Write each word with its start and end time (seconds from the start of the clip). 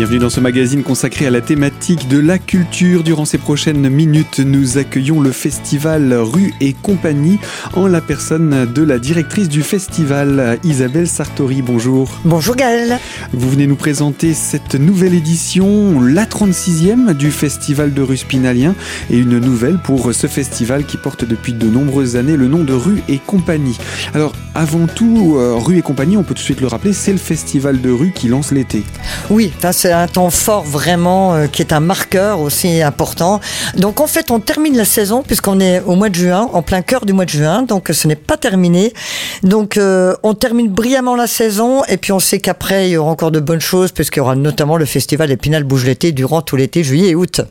Bienvenue 0.00 0.20
dans 0.20 0.30
ce 0.30 0.40
magazine 0.40 0.82
consacré 0.82 1.26
à 1.26 1.30
la 1.30 1.42
thématique 1.42 2.08
de 2.08 2.18
la 2.18 2.38
culture. 2.38 3.02
Durant 3.02 3.26
ces 3.26 3.36
prochaines 3.36 3.86
minutes, 3.90 4.40
nous 4.40 4.78
accueillons 4.78 5.20
le 5.20 5.30
festival 5.30 6.14
Rue 6.14 6.54
et 6.62 6.72
compagnie 6.72 7.38
en 7.74 7.86
la 7.86 8.00
personne 8.00 8.64
de 8.72 8.82
la 8.82 8.98
directrice 8.98 9.50
du 9.50 9.60
festival, 9.60 10.58
Isabelle 10.64 11.06
Sartori. 11.06 11.60
Bonjour. 11.60 12.18
Bonjour 12.24 12.56
Gaël. 12.56 12.98
Vous 13.34 13.50
venez 13.50 13.66
nous 13.66 13.76
présenter 13.76 14.32
cette 14.32 14.74
nouvelle 14.74 15.12
édition, 15.12 16.00
la 16.00 16.24
36e 16.24 17.12
du 17.12 17.30
festival 17.30 17.92
de 17.92 18.00
rue 18.00 18.16
Spinalien 18.16 18.74
et 19.10 19.18
une 19.18 19.38
nouvelle 19.38 19.76
pour 19.84 20.14
ce 20.14 20.28
festival 20.28 20.86
qui 20.86 20.96
porte 20.96 21.26
depuis 21.26 21.52
de 21.52 21.66
nombreuses 21.66 22.16
années 22.16 22.38
le 22.38 22.48
nom 22.48 22.64
de 22.64 22.72
Rue 22.72 23.02
et 23.10 23.18
compagnie. 23.18 23.76
Alors, 24.14 24.32
avant 24.54 24.86
tout, 24.86 25.36
euh, 25.36 25.56
Rue 25.56 25.76
et 25.76 25.82
compagnie, 25.82 26.16
on 26.16 26.22
peut 26.22 26.28
tout 26.28 26.40
de 26.40 26.44
suite 26.44 26.62
le 26.62 26.68
rappeler, 26.68 26.94
c'est 26.94 27.12
le 27.12 27.18
festival 27.18 27.82
de 27.82 27.90
rue 27.90 28.12
qui 28.12 28.28
lance 28.28 28.50
l'été. 28.50 28.82
Oui, 29.28 29.52
un 29.92 30.06
temps 30.08 30.30
fort 30.30 30.64
vraiment 30.64 31.34
euh, 31.34 31.46
qui 31.46 31.62
est 31.62 31.72
un 31.72 31.80
marqueur 31.80 32.40
aussi 32.40 32.82
important. 32.82 33.40
Donc 33.76 34.00
en 34.00 34.06
fait, 34.06 34.30
on 34.30 34.40
termine 34.40 34.76
la 34.76 34.84
saison 34.84 35.22
puisqu'on 35.22 35.60
est 35.60 35.80
au 35.80 35.96
mois 35.96 36.08
de 36.08 36.14
juin, 36.14 36.48
en 36.52 36.62
plein 36.62 36.82
cœur 36.82 37.06
du 37.06 37.12
mois 37.12 37.24
de 37.24 37.30
juin, 37.30 37.62
donc 37.62 37.90
ce 37.92 38.08
n'est 38.08 38.16
pas 38.16 38.36
terminé. 38.36 38.92
Donc 39.42 39.76
euh, 39.76 40.14
on 40.22 40.34
termine 40.34 40.68
brillamment 40.68 41.16
la 41.16 41.26
saison 41.26 41.84
et 41.84 41.96
puis 41.96 42.12
on 42.12 42.20
sait 42.20 42.40
qu'après 42.40 42.88
il 42.88 42.92
y 42.92 42.96
aura 42.96 43.10
encore 43.10 43.30
de 43.30 43.40
bonnes 43.40 43.60
choses 43.60 43.92
puisqu'il 43.92 44.18
y 44.18 44.22
aura 44.22 44.36
notamment 44.36 44.76
le 44.76 44.84
festival 44.84 45.30
Épinal 45.30 45.64
Bouge 45.64 45.84
l'été 45.84 46.12
durant 46.12 46.42
tout 46.42 46.56
l'été, 46.56 46.84
juillet 46.84 47.10
et 47.10 47.14
août 47.14 47.42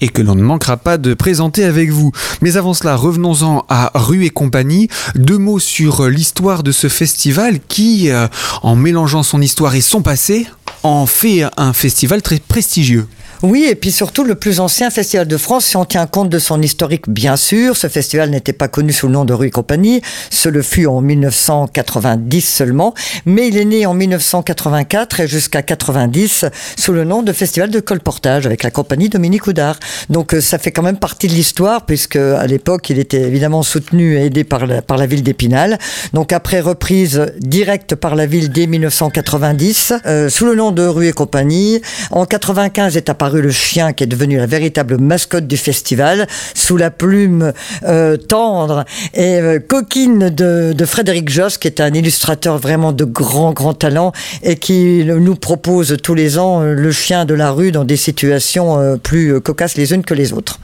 et 0.00 0.08
que 0.08 0.22
l'on 0.22 0.34
ne 0.34 0.42
manquera 0.42 0.76
pas 0.76 0.98
de 0.98 1.14
présenter 1.14 1.64
avec 1.64 1.90
vous. 1.90 2.12
Mais 2.40 2.56
avant 2.56 2.74
cela, 2.74 2.96
revenons-en 2.96 3.64
à 3.68 3.90
Rue 3.94 4.24
et 4.24 4.30
compagnie. 4.30 4.88
Deux 5.14 5.38
mots 5.38 5.58
sur 5.58 6.06
l'histoire 6.08 6.62
de 6.62 6.72
ce 6.72 6.88
festival 6.88 7.58
qui, 7.66 8.10
euh, 8.10 8.28
en 8.62 8.76
mélangeant 8.76 9.22
son 9.22 9.40
histoire 9.40 9.74
et 9.74 9.80
son 9.80 10.02
passé, 10.02 10.46
en 10.82 11.06
fait 11.06 11.44
un 11.56 11.72
festival 11.72 11.87
très 12.22 12.38
prestigieux. 12.38 13.06
Oui, 13.44 13.66
et 13.70 13.76
puis 13.76 13.92
surtout 13.92 14.24
le 14.24 14.34
plus 14.34 14.58
ancien 14.58 14.90
festival 14.90 15.28
de 15.28 15.36
France, 15.36 15.64
si 15.66 15.76
on 15.76 15.84
tient 15.84 16.06
compte 16.08 16.28
de 16.28 16.40
son 16.40 16.60
historique, 16.60 17.08
bien 17.08 17.36
sûr. 17.36 17.76
Ce 17.76 17.86
festival 17.86 18.30
n'était 18.30 18.52
pas 18.52 18.66
connu 18.66 18.92
sous 18.92 19.06
le 19.06 19.12
nom 19.12 19.24
de 19.24 19.32
Rue 19.32 19.46
et 19.46 19.50
Compagnie. 19.50 20.02
Ce 20.30 20.48
le 20.48 20.60
fut 20.60 20.86
en 20.86 21.00
1990 21.00 22.40
seulement. 22.40 22.94
Mais 23.26 23.46
il 23.46 23.56
est 23.56 23.64
né 23.64 23.86
en 23.86 23.94
1984 23.94 25.20
et 25.20 25.28
jusqu'à 25.28 25.62
90 25.62 26.46
sous 26.76 26.92
le 26.92 27.04
nom 27.04 27.22
de 27.22 27.32
Festival 27.32 27.70
de 27.70 27.78
colportage 27.78 28.44
avec 28.44 28.64
la 28.64 28.72
compagnie 28.72 29.08
Dominique 29.08 29.46
Houdard. 29.46 29.78
Donc 30.10 30.34
euh, 30.34 30.40
ça 30.40 30.58
fait 30.58 30.72
quand 30.72 30.82
même 30.82 30.98
partie 30.98 31.28
de 31.28 31.32
l'histoire 31.32 31.86
puisque 31.86 32.16
à 32.16 32.46
l'époque 32.48 32.90
il 32.90 32.98
était 32.98 33.20
évidemment 33.20 33.62
soutenu 33.62 34.16
et 34.16 34.26
aidé 34.26 34.42
par 34.42 34.66
la, 34.66 34.82
par 34.82 34.96
la 34.96 35.06
ville 35.06 35.22
d'Épinal. 35.22 35.78
Donc 36.12 36.32
après 36.32 36.58
reprise 36.58 37.26
directe 37.38 37.94
par 37.94 38.16
la 38.16 38.26
ville 38.26 38.50
dès 38.50 38.66
1990 38.66 39.92
euh, 40.06 40.28
sous 40.28 40.44
le 40.44 40.56
nom 40.56 40.72
de 40.72 40.82
Rue 40.82 41.06
et 41.06 41.12
Compagnie. 41.12 41.80
En 42.10 42.26
95 42.26 42.96
est 42.96 43.08
apparu 43.08 43.27
le 43.36 43.50
chien 43.50 43.92
qui 43.92 44.04
est 44.04 44.06
devenu 44.06 44.36
la 44.36 44.46
véritable 44.46 44.98
mascotte 44.98 45.46
du 45.46 45.56
festival, 45.56 46.26
sous 46.54 46.76
la 46.76 46.90
plume 46.90 47.52
euh, 47.84 48.16
tendre 48.16 48.84
et 49.14 49.40
euh, 49.40 49.58
coquine 49.58 50.30
de, 50.30 50.74
Frédéric 50.84 51.28
Joss, 51.28 51.58
qui 51.58 51.68
est 51.68 51.80
un 51.80 51.92
illustrateur 51.92 52.58
vraiment 52.58 52.92
de 52.92 53.04
grand, 53.04 53.52
grand 53.52 53.74
talent 53.74 54.12
et 54.42 54.56
qui 54.56 55.04
nous 55.04 55.36
propose 55.36 55.96
tous 56.02 56.14
les 56.14 56.38
ans 56.38 56.62
euh, 56.62 56.74
le 56.74 56.92
chien 56.92 57.24
de 57.24 57.34
la 57.34 57.50
rue 57.50 57.72
dans 57.72 57.84
des 57.84 57.96
situations 57.96 58.98
plus 59.02 59.40
cocasses 59.40 59.76
les 59.76 59.92
unes 59.92 60.04
que 60.04 60.14
les 60.14 60.32
autres. 60.32 60.58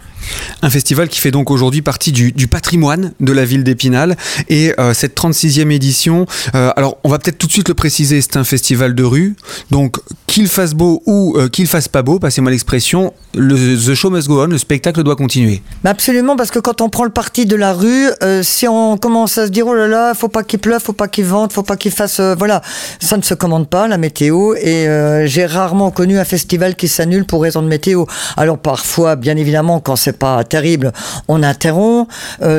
Un 0.62 0.70
festival 0.70 1.08
qui 1.08 1.20
fait 1.20 1.30
donc 1.30 1.50
aujourd'hui 1.50 1.82
partie 1.82 2.12
du, 2.12 2.32
patrimoine 2.48 3.12
de 3.20 3.32
la 3.32 3.44
ville 3.44 3.64
d'Épinal. 3.64 4.16
Et 4.48 4.72
cette 4.92 5.16
36e 5.16 5.70
édition, 5.70 6.26
alors 6.52 6.98
on 7.04 7.08
va 7.08 7.18
peut-être 7.18 7.38
tout 7.38 7.46
de 7.46 7.52
suite 7.52 7.68
le 7.68 7.74
préciser, 7.74 8.20
c'est 8.20 8.36
un 8.36 8.44
festival 8.44 8.94
de 8.94 9.02
rue. 9.02 9.34
Donc 9.70 9.98
qu'il 10.34 10.48
fasse 10.48 10.74
beau 10.74 11.02
ou 11.06 11.36
euh, 11.36 11.48
qu'il 11.48 11.68
fasse 11.68 11.86
pas 11.86 12.02
beau, 12.02 12.18
passez-moi 12.18 12.50
l'expression, 12.50 13.12
le 13.34 13.54
The 13.54 13.94
Show 13.94 14.10
must 14.10 14.26
go 14.26 14.42
on, 14.42 14.46
le 14.46 14.58
spectacle 14.58 15.02
doit 15.04 15.14
continuer. 15.14 15.62
Absolument, 15.84 16.34
parce 16.34 16.50
que 16.50 16.58
quand 16.58 16.80
on 16.80 16.88
prend 16.88 17.04
le 17.04 17.10
parti 17.10 17.46
de 17.46 17.54
la 17.54 17.72
rue, 17.72 18.08
euh, 18.22 18.42
si 18.42 18.66
on 18.66 18.96
commence 18.96 19.38
à 19.38 19.46
se 19.46 19.50
dire 19.52 19.66
oh 19.66 19.74
là 19.74 19.86
là, 19.86 20.12
faut 20.14 20.28
pas 20.28 20.42
qu'il 20.42 20.58
pleuve, 20.58 20.82
faut 20.82 20.92
pas 20.92 21.06
qu'il 21.06 21.24
vente, 21.24 21.52
faut 21.52 21.62
pas 21.62 21.76
qu'il 21.76 21.92
fasse, 21.92 22.18
euh, 22.18 22.34
voilà, 22.36 22.62
ça 22.98 23.16
ne 23.16 23.22
se 23.22 23.34
commande 23.34 23.68
pas 23.68 23.86
la 23.86 23.96
météo. 23.96 24.54
Et 24.56 24.88
j'ai 25.26 25.46
rarement 25.46 25.90
connu 25.90 26.18
un 26.18 26.24
festival 26.24 26.74
qui 26.74 26.88
s'annule 26.88 27.24
pour 27.24 27.42
raison 27.42 27.62
de 27.62 27.68
météo. 27.68 28.04
Alors 28.36 28.58
parfois, 28.58 29.16
bien 29.16 29.36
évidemment, 29.36 29.78
quand 29.80 29.96
c'est 29.96 30.13
pas 30.14 30.44
terrible, 30.44 30.92
on 31.28 31.42
interrompt. 31.42 32.10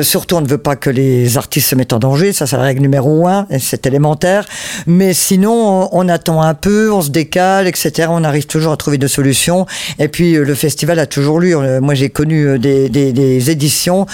surtout, 0.02 0.36
on 0.36 0.40
ne 0.40 0.48
veut 0.48 0.58
pas 0.58 0.76
que 0.76 0.90
les 0.90 1.36
artistes 1.36 1.68
se 1.68 1.74
mettent 1.74 1.92
en 1.92 1.98
danger, 1.98 2.32
ça 2.32 2.46
c'est 2.46 2.56
la 2.56 2.62
règle 2.62 2.82
numéro 2.82 3.26
un, 3.26 3.46
c'est 3.58 3.86
élémentaire. 3.86 4.44
Mais 4.86 5.14
sinon, 5.14 5.88
on 5.92 6.08
attend 6.08 6.42
un 6.42 6.54
peu, 6.54 6.92
on 6.92 7.02
se 7.02 7.10
décale 7.10 7.66
etc. 7.66 8.08
On 8.10 8.24
arrive 8.24 8.46
toujours 8.46 8.72
à 8.72 8.76
trouver 8.76 8.98
des 8.98 9.08
solutions. 9.08 9.66
Et 9.98 10.08
puis 10.08 10.34
euh, 10.34 10.44
le 10.44 10.54
festival 10.54 10.98
a 10.98 11.06
toujours 11.06 11.40
lu. 11.40 11.56
Euh, 11.56 11.80
moi, 11.80 11.94
j'ai 11.94 12.10
connu 12.10 12.46
euh, 12.46 12.58
des, 12.58 13.50
éditions 13.50 14.06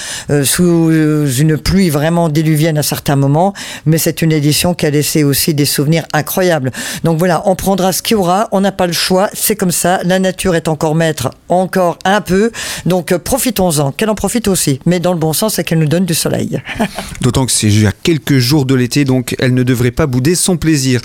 sous 0.45 0.91
une 1.39 1.57
pluie 1.57 1.89
vraiment 1.89 2.29
déluvienne 2.29 2.77
à 2.77 2.83
certains 2.83 3.17
moments, 3.17 3.53
mais 3.87 3.99
c'est 3.99 4.21
une 4.21 4.33
édition 4.33 4.75
qui 4.75 4.85
a 4.87 4.91
laissé 4.91 5.25
aussi 5.25 5.55
des 5.55 5.65
souvenirs 5.65 6.05
incroyables. 6.13 6.71
Donc 7.05 7.19
voilà, 7.19 7.43
on 7.47 7.55
prendra 7.55 7.93
ce 7.93 8.03
qu'il 8.03 8.17
y 8.17 8.21
aura. 8.21 8.49
On 8.53 8.61
n'a 8.61 8.73
pas 8.73 8.87
le 8.87 8.93
choix. 8.93 9.31
C'est 9.33 9.57
comme 9.57 9.71
ça. 9.71 10.01
La 10.05 10.19
nature 10.19 10.55
est 10.55 10.69
encore 10.69 10.95
maître, 10.95 11.31
encore 11.49 11.99
un 12.05 12.21
peu. 12.21 12.51
Donc 12.85 13.17
profitons-en. 13.33 13.93
Qu'elle 13.93 14.11
en 14.11 14.15
profite 14.15 14.47
aussi, 14.47 14.79
mais 14.85 15.01
dans 15.01 15.15
le 15.15 15.19
bon 15.19 15.33
sens, 15.33 15.55
c'est 15.55 15.65
qu'elle 15.65 15.79
nous 15.79 15.87
donne 15.87 16.05
du 16.05 16.13
soleil. 16.13 16.61
D'autant 17.23 17.47
que 17.47 17.53
c'est 17.53 17.87
à 17.87 17.93
quelques 18.03 18.37
jours 18.37 18.67
de 18.67 18.75
l'été, 18.75 19.07
donc 19.07 19.35
elle 19.39 19.55
ne 19.55 19.63
devrait 19.63 19.91
pas 19.91 20.07
bouder 20.07 20.35
son 20.35 20.59
plaisir. 20.59 21.01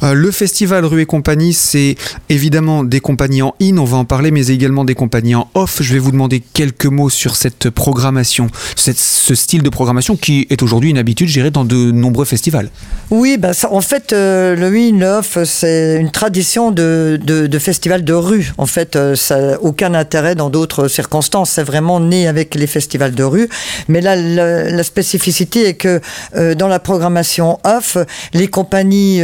le 0.00 0.30
festival 0.30 0.84
Rue 0.84 1.00
et 1.00 1.06
compagnie, 1.06 1.52
c'est 1.52 1.96
évidemment 2.28 2.84
des 2.84 3.00
compagnies 3.00 3.42
en 3.42 3.56
in, 3.60 3.78
on 3.78 3.84
va 3.84 3.96
en 3.96 4.04
parler, 4.04 4.30
mais 4.30 4.46
également 4.46 4.84
des 4.84 4.94
compagnies 4.94 5.34
en 5.34 5.48
off. 5.54 5.82
Je 5.82 5.92
vais 5.92 5.98
vous 5.98 6.12
demander 6.12 6.38
quelques 6.38 6.86
mots 6.86 7.10
sur 7.10 7.34
cette 7.34 7.68
programmation, 7.68 8.46
ce 8.76 9.34
style 9.34 9.64
de 9.64 9.68
programmation 9.68 10.14
qui 10.14 10.46
est 10.50 10.62
aujourd'hui 10.62 10.90
une 10.90 10.98
habitude, 10.98 11.26
je 11.26 11.48
dans 11.48 11.64
de 11.64 11.90
nombreux 11.90 12.26
festivals. 12.26 12.70
Oui, 13.10 13.38
bah 13.38 13.50
en 13.68 13.80
fait, 13.80 14.12
euh, 14.12 14.54
le 14.54 14.72
in, 14.76 15.02
off, 15.18 15.36
c'est 15.44 15.98
une 15.98 16.12
tradition 16.12 16.70
de, 16.70 17.18
de, 17.24 17.58
festival 17.58 18.04
de 18.04 18.14
rue. 18.14 18.52
En 18.56 18.66
fait, 18.66 18.94
euh, 18.94 19.16
ça 19.16 19.40
n'a 19.40 19.60
aucun 19.60 19.94
intérêt 19.94 20.36
dans 20.36 20.48
d'autres 20.48 20.86
circonstances. 20.86 21.50
C'est 21.50 21.71
vraiment 21.72 22.00
né 22.00 22.28
avec 22.28 22.54
les 22.54 22.66
festivals 22.66 23.14
de 23.14 23.24
rue. 23.24 23.48
Mais 23.88 24.00
là, 24.02 24.14
la, 24.14 24.82
spécificité 24.82 25.68
est 25.68 25.74
que 25.74 26.00
euh, 26.36 26.54
dans 26.54 26.68
la 26.68 26.78
programmation 26.78 27.58
off, 27.64 27.96
les 28.34 28.48
compagnies 28.48 29.22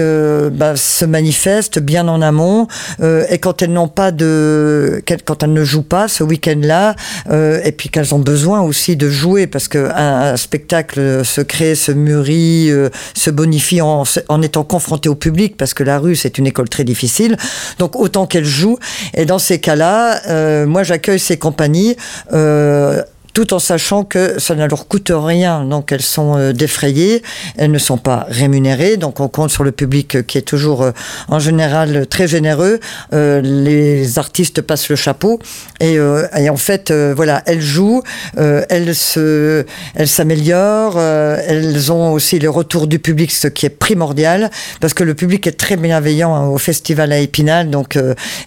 bah, 0.52 0.76
se 0.76 1.04
manifestent 1.04 1.78
bien 1.78 2.08
en 2.08 2.22
amont 2.22 2.68
euh, 3.00 3.24
et 3.30 3.38
quand 3.38 3.62
elles 3.62 3.72
n'ont 3.72 3.88
pas 3.88 4.12
de, 4.12 5.02
quand 5.24 5.42
elles 5.42 5.52
ne 5.52 5.64
jouent 5.64 5.82
pas 5.82 6.08
ce 6.08 6.24
week-end-là, 6.24 6.94
euh, 7.30 7.60
et 7.64 7.72
puis 7.72 7.88
qu'elles 7.88 8.14
ont 8.14 8.18
besoin 8.18 8.60
aussi 8.60 8.96
de 8.96 9.08
jouer 9.08 9.46
parce 9.46 9.68
que 9.68 9.90
un, 9.94 10.36
spectacle 10.36 11.24
se 11.24 11.40
crée, 11.40 11.74
se 11.74 11.92
mûrit, 11.92 12.70
euh, 12.70 12.88
se 13.14 13.30
bonifie 13.30 13.80
en, 13.80 14.04
en 14.28 14.42
étant 14.42 14.64
confronté 14.64 15.08
au 15.08 15.14
public 15.14 15.56
parce 15.56 15.74
que 15.74 15.82
la 15.82 15.98
rue 15.98 16.16
c'est 16.16 16.38
une 16.38 16.46
école 16.46 16.68
très 16.68 16.84
difficile. 16.84 17.36
Donc 17.78 17.96
autant 17.96 18.26
qu'elles 18.26 18.44
jouent. 18.44 18.78
Et 19.14 19.24
dans 19.24 19.38
ces 19.38 19.58
cas-là, 19.58 20.66
moi 20.66 20.82
j'accueille 20.82 21.18
ces 21.18 21.36
compagnies 21.36 21.96
euh, 22.38 23.02
tout 23.38 23.54
en 23.54 23.60
sachant 23.60 24.02
que 24.02 24.40
ça 24.40 24.56
ne 24.56 24.66
leur 24.66 24.88
coûte 24.88 25.12
rien. 25.14 25.64
Donc 25.64 25.92
elles 25.92 26.02
sont 26.02 26.36
euh, 26.36 26.52
défrayées, 26.52 27.22
elles 27.56 27.70
ne 27.70 27.78
sont 27.78 27.96
pas 27.96 28.26
rémunérées. 28.28 28.96
Donc 28.96 29.20
on 29.20 29.28
compte 29.28 29.50
sur 29.50 29.62
le 29.62 29.70
public 29.70 30.16
euh, 30.16 30.22
qui 30.22 30.38
est 30.38 30.42
toujours 30.42 30.82
euh, 30.82 30.90
en 31.28 31.38
général 31.38 32.08
très 32.08 32.26
généreux. 32.26 32.80
les 33.12 34.18
artistes 34.18 34.60
passent 34.60 34.88
le 34.88 34.96
chapeau 34.96 35.38
et, 35.78 36.00
en 36.00 36.56
fait 36.56 36.90
voilà, 36.90 37.42
elles 37.46 37.60
jouent, 37.60 38.02
elles 38.36 38.94
se, 38.94 39.64
elles 39.94 40.08
s'améliorent, 40.08 40.98
elles 41.00 41.92
ont 41.92 42.12
aussi 42.12 42.38
le 42.38 42.50
retour 42.50 42.86
du 42.88 42.98
public, 42.98 43.30
ce 43.30 43.46
qui 43.46 43.66
est 43.66 43.76
primordial 43.86 44.50
parce 44.80 44.94
que 44.94 45.04
le 45.04 45.14
public 45.14 45.46
est 45.46 45.58
très 45.58 45.76
bienveillant 45.76 46.34
hein, 46.34 46.46
au 46.48 46.58
festival 46.58 47.12
à 47.12 47.18
Épinal. 47.18 47.70
Donc 47.70 47.98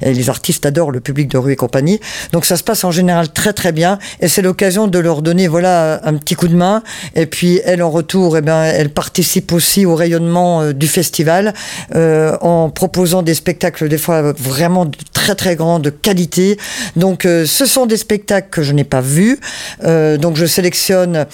les 0.01 0.29
artistes 0.29 0.65
adorent 0.65 0.91
le 0.91 0.99
public 0.99 1.29
de 1.29 1.37
rue 1.37 1.53
et 1.53 1.55
compagnie. 1.55 1.99
Donc 2.33 2.45
ça 2.45 2.57
se 2.57 2.63
passe 2.63 2.83
en 2.83 2.91
général 2.91 3.29
très 3.29 3.53
très 3.53 3.71
bien 3.71 3.97
et 4.19 4.27
c'est 4.27 4.41
l'occasion 4.41 4.80
de 4.87 4.99
leur 4.99 5.21
donner 5.21 5.47
voilà 5.47 6.01
un 6.03 6.15
petit 6.15 6.35
coup 6.35 6.47
de 6.47 6.55
main. 6.55 6.83
Et 7.15 7.25
puis 7.25 7.59
elle 7.65 7.83
en 7.83 7.89
retour, 7.89 8.35
et 8.35 8.39
eh 8.39 8.41
bien, 8.41 8.63
elle 8.63 8.89
participe 8.89 9.51
aussi 9.51 9.85
au 9.85 9.95
rayonnement 9.95 10.61
euh, 10.61 10.73
du 10.73 10.87
festival 10.87 11.53
euh, 11.95 12.37
en 12.41 12.69
proposant 12.69 13.21
des 13.21 13.33
spectacles 13.33 13.89
des 13.89 13.97
fois 13.97 14.33
vraiment 14.33 14.85
de 14.85 14.97
très 15.13 15.35
très 15.35 15.55
grande 15.55 15.93
qualité. 16.01 16.57
Donc 16.95 17.25
euh, 17.25 17.45
ce 17.45 17.65
sont 17.65 17.85
des 17.85 17.97
spectacles 17.97 18.49
que 18.49 18.63
je 18.63 18.73
n'ai 18.73 18.83
pas 18.83 19.01
vus. 19.01 19.39
donc 19.83 20.35
je 20.35 20.45
sélectionne 20.45 21.25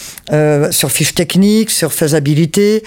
sur 0.71 0.91
fiche 0.91 1.15
technique, 1.15 1.69
sur 1.69 1.93
faisabilité, 1.93 2.83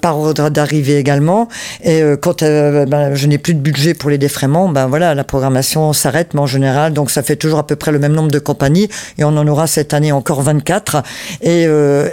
par 0.00 0.18
ordre 0.18 0.50
d'arrivée 0.50 0.98
également. 0.98 1.48
Et 1.84 2.02
quand 2.20 2.42
ben, 2.42 3.14
je 3.14 3.26
n'ai 3.26 3.38
plus 3.38 3.54
de 3.54 3.60
budget 3.60 3.94
pour 3.94 4.10
les 4.10 4.18
défraiements, 4.18 4.68
ben 4.68 4.86
voilà, 4.86 5.14
la 5.14 5.24
programmation 5.24 5.92
s'arrête, 5.92 6.34
mais 6.34 6.40
en 6.40 6.46
général, 6.46 6.92
donc 6.92 7.10
ça 7.10 7.22
fait 7.22 7.36
toujours 7.36 7.58
à 7.58 7.66
peu 7.66 7.76
près 7.76 7.92
le 7.92 7.98
même 7.98 8.12
nombre 8.12 8.30
de 8.30 8.38
compagnies 8.38 8.88
et 9.18 9.24
on 9.24 9.36
en 9.36 9.46
aura 9.46 9.66
cette 9.66 9.94
année 9.94 10.01
année 10.02 10.12
encore 10.12 10.42
24. 10.42 11.02
Et, 11.42 11.62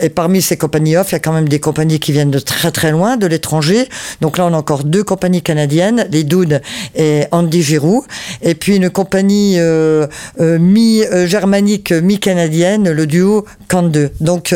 et 0.01 0.09
parmi 0.09 0.41
ces 0.41 0.57
compagnies 0.57 0.97
off, 0.97 1.11
il 1.11 1.13
y 1.13 1.15
a 1.15 1.19
quand 1.19 1.33
même 1.33 1.49
des 1.49 1.59
compagnies 1.59 1.99
qui 1.99 2.11
viennent 2.11 2.31
de 2.31 2.39
très 2.39 2.71
très 2.71 2.91
loin, 2.91 3.17
de 3.17 3.25
l'étranger. 3.25 3.87
Donc 4.21 4.37
là, 4.37 4.45
on 4.45 4.53
a 4.53 4.57
encore 4.57 4.83
deux 4.83 5.03
compagnies 5.03 5.41
canadiennes, 5.41 6.07
les 6.11 6.23
Doudes 6.23 6.61
et 6.95 7.23
Andy 7.31 7.61
Giroux. 7.61 8.05
Et 8.41 8.53
puis 8.55 8.75
une 8.75 8.89
compagnie 8.89 9.59
mi-germanique, 10.39 11.91
mi-canadienne, 11.91 12.91
le 12.91 13.07
duo 13.07 13.45
Can 13.67 13.83
2. 13.83 14.11
Donc 14.19 14.53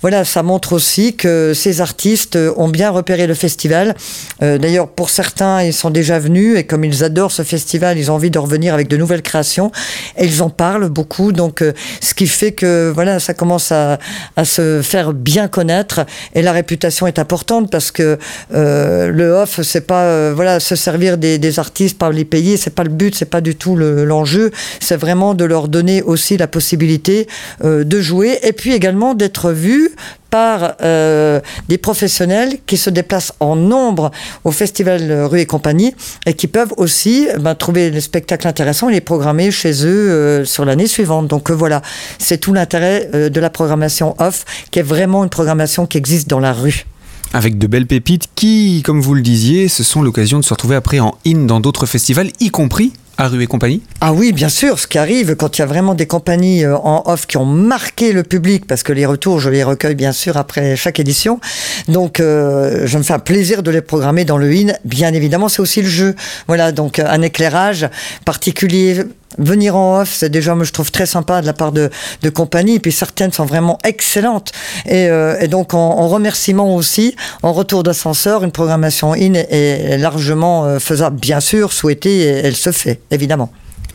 voilà, 0.00 0.24
ça 0.24 0.42
montre 0.42 0.72
aussi 0.72 1.14
que 1.14 1.52
ces 1.54 1.80
artistes 1.80 2.38
ont 2.56 2.68
bien 2.68 2.90
repéré 2.90 3.26
le 3.26 3.34
festival. 3.34 3.94
D'ailleurs, 4.40 4.88
pour 4.88 5.10
certains, 5.10 5.62
ils 5.62 5.72
sont 5.72 5.90
déjà 5.90 6.18
venus 6.18 6.58
et 6.58 6.64
comme 6.64 6.84
ils 6.84 7.04
adorent 7.04 7.32
ce 7.32 7.42
festival, 7.42 7.98
ils 7.98 8.10
ont 8.10 8.14
envie 8.14 8.30
de 8.30 8.38
revenir 8.38 8.74
avec 8.74 8.88
de 8.88 8.96
nouvelles 8.96 9.22
créations. 9.22 9.70
Et 10.18 10.24
ils 10.24 10.42
en 10.42 10.50
parlent 10.50 10.88
beaucoup, 10.88 11.32
donc 11.32 11.62
euh, 11.62 11.72
ce 12.00 12.14
qui 12.14 12.26
fait 12.26 12.52
que 12.52 12.63
voilà, 12.94 13.20
ça 13.20 13.34
commence 13.34 13.72
à, 13.72 13.98
se 14.44 14.82
faire 14.82 15.12
bien 15.12 15.48
connaître 15.48 16.04
et 16.34 16.42
la 16.42 16.52
réputation 16.52 17.06
est 17.06 17.18
importante 17.18 17.70
parce 17.70 17.90
que 17.90 18.18
euh, 18.52 19.10
le 19.10 19.30
off, 19.30 19.60
c'est 19.62 19.86
pas 19.86 20.02
euh, 20.02 20.32
voilà 20.34 20.60
se 20.60 20.76
servir 20.76 21.18
des, 21.18 21.58
artistes 21.58 21.98
par 21.98 22.10
les 22.10 22.24
payer, 22.24 22.56
c'est 22.56 22.74
pas 22.74 22.84
le 22.84 22.90
but, 22.90 23.14
c'est 23.14 23.30
pas 23.30 23.40
du 23.40 23.54
tout 23.54 23.76
l'enjeu. 23.76 24.50
c'est 24.80 24.96
vraiment 24.96 25.34
de 25.34 25.44
leur 25.44 25.68
donner 25.68 26.02
aussi 26.02 26.36
la 26.36 26.46
possibilité 26.46 27.28
de 27.62 28.00
jouer 28.00 28.38
et 28.42 28.52
puis 28.52 28.72
également 28.72 29.14
d'être 29.14 29.52
vus 29.52 29.94
par 30.34 30.74
euh, 30.82 31.38
des 31.68 31.78
professionnels 31.78 32.58
qui 32.66 32.76
se 32.76 32.90
déplacent 32.90 33.34
en 33.38 33.54
nombre 33.54 34.10
au 34.42 34.50
Festival 34.50 35.12
Rue 35.30 35.38
et 35.38 35.46
compagnie 35.46 35.94
et 36.26 36.34
qui 36.34 36.48
peuvent 36.48 36.74
aussi 36.76 37.28
ben, 37.38 37.54
trouver 37.54 37.92
les 37.92 38.00
spectacles 38.00 38.48
intéressants 38.48 38.88
et 38.88 38.94
les 38.94 39.00
programmer 39.00 39.52
chez 39.52 39.86
eux 39.86 40.10
euh, 40.10 40.44
sur 40.44 40.64
l'année 40.64 40.88
suivante. 40.88 41.28
Donc 41.28 41.52
euh, 41.52 41.54
voilà, 41.54 41.82
c'est 42.18 42.38
tout 42.38 42.52
l'intérêt 42.52 43.30
de 43.30 43.40
la 43.40 43.48
programmation 43.48 44.16
off, 44.18 44.44
qui 44.72 44.80
est 44.80 44.82
vraiment 44.82 45.22
une 45.22 45.30
programmation 45.30 45.86
qui 45.86 45.98
existe 45.98 46.28
dans 46.28 46.40
la 46.40 46.52
rue 46.52 46.84
avec 47.32 47.56
de 47.58 47.68
belles 47.68 47.86
pépites 47.86 48.28
qui, 48.34 48.82
comme 48.84 49.00
vous 49.00 49.14
le 49.14 49.22
disiez, 49.22 49.68
ce 49.68 49.84
sont 49.84 50.02
l'occasion 50.02 50.38
de 50.38 50.44
se 50.44 50.54
retrouver 50.54 50.76
après 50.76 50.98
en 50.98 51.14
in 51.26 51.46
dans 51.46 51.60
d'autres 51.60 51.86
festivals, 51.86 52.30
y 52.40 52.50
compris 52.50 52.92
à 53.18 53.28
Rue 53.28 53.42
et 53.42 53.46
compagnie? 53.46 53.82
Ah 54.00 54.12
oui, 54.12 54.32
bien 54.32 54.48
sûr. 54.48 54.78
Ce 54.78 54.86
qui 54.86 54.98
arrive 54.98 55.36
quand 55.36 55.58
il 55.58 55.60
y 55.60 55.62
a 55.62 55.66
vraiment 55.66 55.94
des 55.94 56.06
compagnies 56.06 56.64
euh, 56.64 56.76
en 56.76 57.02
off 57.06 57.26
qui 57.26 57.36
ont 57.36 57.44
marqué 57.44 58.12
le 58.12 58.22
public, 58.22 58.66
parce 58.66 58.82
que 58.82 58.92
les 58.92 59.06
retours, 59.06 59.40
je 59.40 59.50
les 59.50 59.62
recueille 59.62 59.94
bien 59.94 60.12
sûr 60.12 60.36
après 60.36 60.76
chaque 60.76 61.00
édition. 61.00 61.40
Donc, 61.88 62.20
euh, 62.20 62.86
je 62.86 62.98
me 62.98 63.02
fais 63.02 63.14
un 63.14 63.18
plaisir 63.18 63.62
de 63.62 63.70
les 63.70 63.80
programmer 63.80 64.24
dans 64.24 64.38
le 64.38 64.52
IN. 64.52 64.72
Bien 64.84 65.12
évidemment, 65.12 65.48
c'est 65.48 65.60
aussi 65.60 65.82
le 65.82 65.88
jeu. 65.88 66.14
Voilà, 66.46 66.72
donc 66.72 66.98
un 66.98 67.22
éclairage 67.22 67.88
particulier 68.24 69.04
venir 69.38 69.76
en 69.76 70.00
off, 70.00 70.14
c'est 70.14 70.28
déjà, 70.28 70.56
je 70.60 70.72
trouve, 70.72 70.90
très 70.90 71.06
sympa 71.06 71.40
de 71.40 71.46
la 71.46 71.52
part 71.52 71.72
de, 71.72 71.90
de 72.22 72.30
compagnies. 72.30 72.74
Et 72.74 72.80
puis 72.80 72.92
certaines 72.92 73.32
sont 73.32 73.44
vraiment 73.44 73.78
excellentes. 73.84 74.52
Et, 74.86 75.08
euh, 75.08 75.38
et 75.40 75.48
donc, 75.48 75.74
en, 75.74 76.08
remerciement 76.08 76.74
aussi, 76.74 77.14
en 77.42 77.52
retour 77.52 77.82
d'ascenseur, 77.82 78.44
une 78.44 78.52
programmation 78.52 79.12
in 79.12 79.34
est, 79.34 79.98
largement 79.98 80.64
euh, 80.64 80.78
faisable, 80.78 81.18
bien 81.18 81.40
sûr, 81.40 81.72
souhaitée, 81.72 82.18
et 82.18 82.26
elle 82.26 82.56
se 82.56 82.72
fait, 82.72 83.00
évidemment. 83.10 83.50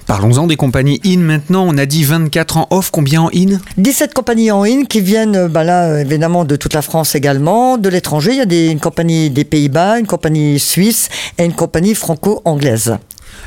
Parlons-en 0.09 0.47
des 0.47 0.56
compagnies 0.56 1.00
in 1.06 1.19
maintenant. 1.19 1.65
On 1.68 1.77
a 1.77 1.85
dit 1.85 2.03
24 2.03 2.57
en 2.57 2.68
off. 2.71 2.89
Combien 2.89 3.21
en 3.21 3.30
in? 3.30 3.59
17 3.77 4.12
compagnies 4.15 4.50
en 4.50 4.63
in 4.63 4.85
qui 4.85 5.01
viennent 5.01 5.47
bah 5.47 5.63
là, 5.63 6.01
évidemment 6.01 6.45
de 6.45 6.56
toute 6.56 6.74
la 6.74 6.81
France 6.81 7.13
également, 7.13 7.77
de 7.77 7.89
l'étranger. 7.89 8.31
Il 8.31 8.38
y 8.38 8.42
a 8.42 8.45
des, 8.45 8.69
une 8.69 8.80
compagnie 8.80 9.30
des 9.30 9.44
Pays-Bas, 9.44 10.00
une 10.00 10.07
compagnie 10.07 10.57
suisse 10.57 11.09
et 11.38 11.45
une 11.45 11.53
compagnie 11.53 11.94
franco-anglaise. 11.94 12.97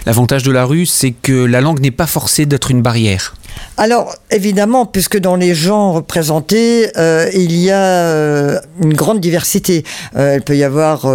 L'avantage 0.06 0.42
de 0.42 0.52
la 0.52 0.64
rue, 0.64 0.86
c'est 0.86 1.12
que 1.12 1.44
la 1.44 1.60
langue 1.60 1.80
n'est 1.80 1.90
pas 1.90 2.06
forcée 2.06 2.46
d'être 2.46 2.70
une 2.70 2.82
barrière. 2.82 3.34
Alors, 3.78 4.14
évidemment, 4.30 4.84
puisque 4.84 5.18
dans 5.18 5.34
les 5.34 5.54
genres 5.54 5.94
représentés, 5.94 6.90
euh, 6.98 7.28
il 7.32 7.56
y 7.56 7.70
a 7.70 7.82
euh, 7.82 8.60
une 8.82 8.92
grande 8.92 9.18
diversité. 9.18 9.82
Euh, 10.14 10.34
il 10.36 10.42
peut 10.42 10.56
y 10.56 10.62
avoir 10.62 11.06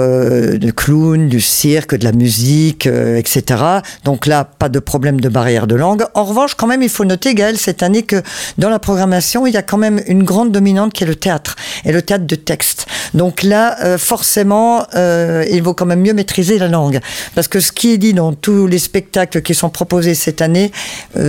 du 0.58 0.74
clown, 0.74 1.30
du 1.30 1.40
cirque, 1.40 1.96
de 1.96 2.04
la 2.04 2.12
musique, 2.12 2.88
etc. 2.88 3.64
Donc 4.04 4.26
là, 4.26 4.44
pas 4.44 4.70
de 4.70 4.80
problème 4.80 5.22
de 5.22 5.30
barrière 5.30 5.68
de 5.68 5.76
langue. 5.76 6.04
En 6.14 6.24
revanche, 6.24 6.56
quand 6.56 6.68
même, 6.68 6.82
il 6.82 6.90
faut 6.90 7.06
noter, 7.06 7.36
Gaël, 7.36 7.58
cette 7.58 7.84
année, 7.84 8.04
que 8.04 8.22
dans 8.58 8.70
la 8.70 8.80
programmation, 8.80 9.46
il 9.46 9.54
y 9.54 9.58
a 9.58 9.62
quand 9.62 9.78
même 9.78 10.02
une 10.08 10.24
grande 10.24 10.52
dominante 10.52 10.94
qui 10.94 11.04
est 11.04 11.08
le 11.08 11.16
théâtre, 11.16 11.56
et 11.86 11.92
le 11.92 12.02
théâtre 12.02 12.26
de 12.26 12.36
texte. 12.36 12.88
Donc 13.14 13.44
là, 13.44 13.98
forcément, 13.98 14.86
il 14.96 15.62
vaut 15.62 15.74
quand 15.74 15.86
même 15.86 16.02
mieux 16.02 16.14
maîtriser 16.14 16.58
la 16.58 16.68
langue. 16.68 17.00
Parce 17.36 17.48
que 17.48 17.60
ce 17.60 17.72
qui 17.72 17.94
est 17.94 17.98
dit 17.98 18.14
dans 18.14 18.34
tous 18.34 18.68
les 18.68 18.80
spectacles 18.80 19.42
qui 19.42 19.54
sont 19.54 19.70
proposés 19.70 20.16
cette 20.16 20.42
année, 20.42 20.72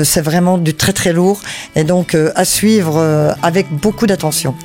c'est 0.04 0.22
vraiment 0.22 0.58
du 0.58 0.74
très 0.74 0.92
très 0.98 1.12
lourd 1.12 1.40
et 1.76 1.84
donc 1.84 2.16
euh, 2.16 2.32
à 2.34 2.44
suivre 2.44 2.96
euh, 2.96 3.30
avec 3.40 3.70
beaucoup 3.70 4.08
d'attention. 4.08 4.56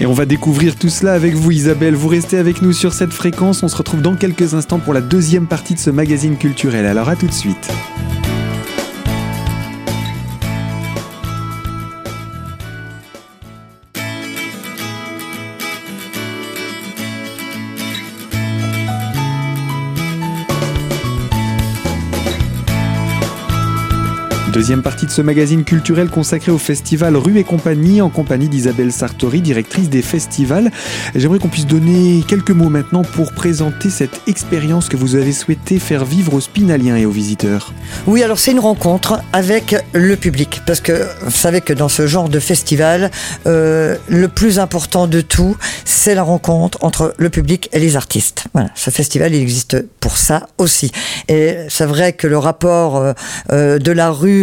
Et 0.00 0.06
on 0.06 0.12
va 0.12 0.26
découvrir 0.26 0.74
tout 0.74 0.88
cela 0.88 1.12
avec 1.12 1.34
vous 1.34 1.52
Isabelle. 1.52 1.94
Vous 1.94 2.08
restez 2.08 2.36
avec 2.36 2.62
nous 2.62 2.72
sur 2.72 2.92
cette 2.92 3.12
fréquence. 3.12 3.62
On 3.62 3.68
se 3.68 3.76
retrouve 3.76 4.02
dans 4.02 4.16
quelques 4.16 4.54
instants 4.54 4.80
pour 4.80 4.92
la 4.92 5.00
deuxième 5.00 5.46
partie 5.46 5.74
de 5.74 5.78
ce 5.78 5.90
magazine 5.90 6.36
culturel. 6.36 6.84
Alors 6.84 7.08
à 7.08 7.14
tout 7.14 7.28
de 7.28 7.32
suite. 7.32 7.70
Deuxième 24.52 24.80
partie 24.80 25.04
de 25.04 25.10
ce 25.10 25.20
magazine 25.20 25.62
culturel 25.62 26.08
consacré 26.08 26.50
au 26.50 26.56
festival 26.56 27.16
Rue 27.16 27.38
et 27.38 27.44
compagnie, 27.44 28.00
en 28.00 28.08
compagnie 28.08 28.48
d'Isabelle 28.48 28.92
Sartori, 28.92 29.42
directrice 29.42 29.90
des 29.90 30.00
festivals. 30.00 30.70
J'aimerais 31.14 31.38
qu'on 31.38 31.48
puisse 31.48 31.66
donner 31.66 32.24
quelques 32.26 32.52
mots 32.52 32.70
maintenant 32.70 33.02
pour 33.02 33.32
présenter 33.32 33.90
cette 33.90 34.22
expérience 34.26 34.88
que 34.88 34.96
vous 34.96 35.16
avez 35.16 35.32
souhaité 35.32 35.78
faire 35.78 36.06
vivre 36.06 36.32
aux 36.32 36.40
Spinaliens 36.40 36.96
et 36.96 37.04
aux 37.04 37.10
visiteurs. 37.10 37.74
Oui, 38.06 38.22
alors 38.22 38.38
c'est 38.38 38.52
une 38.52 38.58
rencontre 38.58 39.20
avec 39.34 39.76
le 39.92 40.16
public, 40.16 40.62
parce 40.66 40.80
que 40.80 41.06
vous 41.24 41.30
savez 41.30 41.60
que 41.60 41.74
dans 41.74 41.90
ce 41.90 42.06
genre 42.06 42.30
de 42.30 42.40
festival, 42.40 43.10
euh, 43.46 43.96
le 44.08 44.28
plus 44.28 44.58
important 44.58 45.06
de 45.06 45.20
tout, 45.20 45.58
c'est 45.84 46.14
la 46.14 46.22
rencontre 46.22 46.78
entre 46.80 47.14
le 47.18 47.28
public 47.28 47.68
et 47.74 47.80
les 47.80 47.96
artistes. 47.96 48.44
Voilà, 48.54 48.70
ce 48.74 48.88
festival, 48.88 49.34
il 49.34 49.42
existe 49.42 49.84
pour 50.00 50.16
ça 50.16 50.48
aussi. 50.56 50.90
Et 51.28 51.56
c'est 51.68 51.86
vrai 51.86 52.14
que 52.14 52.26
le 52.26 52.38
rapport 52.38 52.96
euh, 52.96 53.12
euh, 53.52 53.78
de 53.78 53.92
la 53.92 54.10
rue 54.10 54.37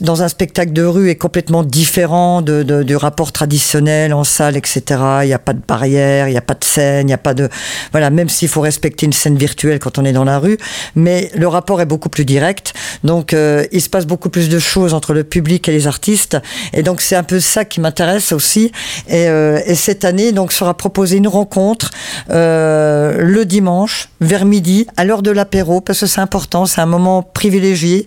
dans 0.00 0.22
un 0.22 0.28
spectacle 0.28 0.72
de 0.72 0.84
rue 0.84 1.10
est 1.10 1.16
complètement 1.16 1.62
différent 1.62 2.42
du 2.42 2.96
rapport 2.96 3.32
traditionnel 3.32 4.12
en 4.12 4.24
salle, 4.24 4.56
etc. 4.56 4.82
Il 5.22 5.26
n'y 5.26 5.34
a 5.34 5.38
pas 5.38 5.52
de 5.52 5.62
barrière, 5.66 6.28
il 6.28 6.32
n'y 6.32 6.38
a 6.38 6.42
pas 6.42 6.54
de 6.54 6.64
scène, 6.64 7.02
il 7.02 7.06
n'y 7.06 7.12
a 7.12 7.18
pas 7.18 7.34
de... 7.34 7.48
Voilà, 7.92 8.10
même 8.10 8.28
s'il 8.28 8.48
faut 8.48 8.60
respecter 8.60 9.06
une 9.06 9.12
scène 9.12 9.36
virtuelle 9.36 9.78
quand 9.78 9.98
on 9.98 10.04
est 10.04 10.12
dans 10.12 10.24
la 10.24 10.38
rue, 10.38 10.58
mais 10.94 11.30
le 11.34 11.48
rapport 11.48 11.80
est 11.80 11.86
beaucoup 11.86 12.08
plus 12.08 12.24
direct. 12.24 12.74
Donc, 13.04 13.32
euh, 13.32 13.64
il 13.72 13.80
se 13.80 13.88
passe 13.88 14.06
beaucoup 14.06 14.28
plus 14.28 14.48
de 14.48 14.58
choses 14.58 14.94
entre 14.94 15.12
le 15.12 15.24
public 15.24 15.68
et 15.68 15.72
les 15.72 15.86
artistes. 15.86 16.36
Et 16.72 16.82
donc, 16.82 17.00
c'est 17.00 17.16
un 17.16 17.22
peu 17.22 17.40
ça 17.40 17.64
qui 17.64 17.80
m'intéresse 17.80 18.32
aussi. 18.32 18.72
Et, 19.08 19.28
euh, 19.28 19.60
et, 19.66 19.74
cette 19.74 20.04
année, 20.04 20.32
donc, 20.32 20.52
sera 20.52 20.74
proposée 20.74 21.16
une 21.16 21.28
rencontre 21.28 21.90
euh, 22.30 23.16
le 23.20 23.44
dimanche 23.44 24.08
vers 24.20 24.44
midi 24.44 24.86
à 24.96 25.04
l'heure 25.04 25.22
de 25.22 25.30
l'apéro 25.30 25.80
parce 25.80 26.00
que 26.00 26.06
c'est 26.06 26.20
important, 26.20 26.66
c'est 26.66 26.80
un 26.80 26.86
moment 26.86 27.22
privilégié. 27.22 28.06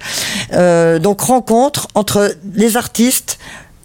donc, 0.51 1.18
rencontre 1.19 1.87
entre 1.95 2.35
les 2.53 2.77
artistes, 2.77 3.39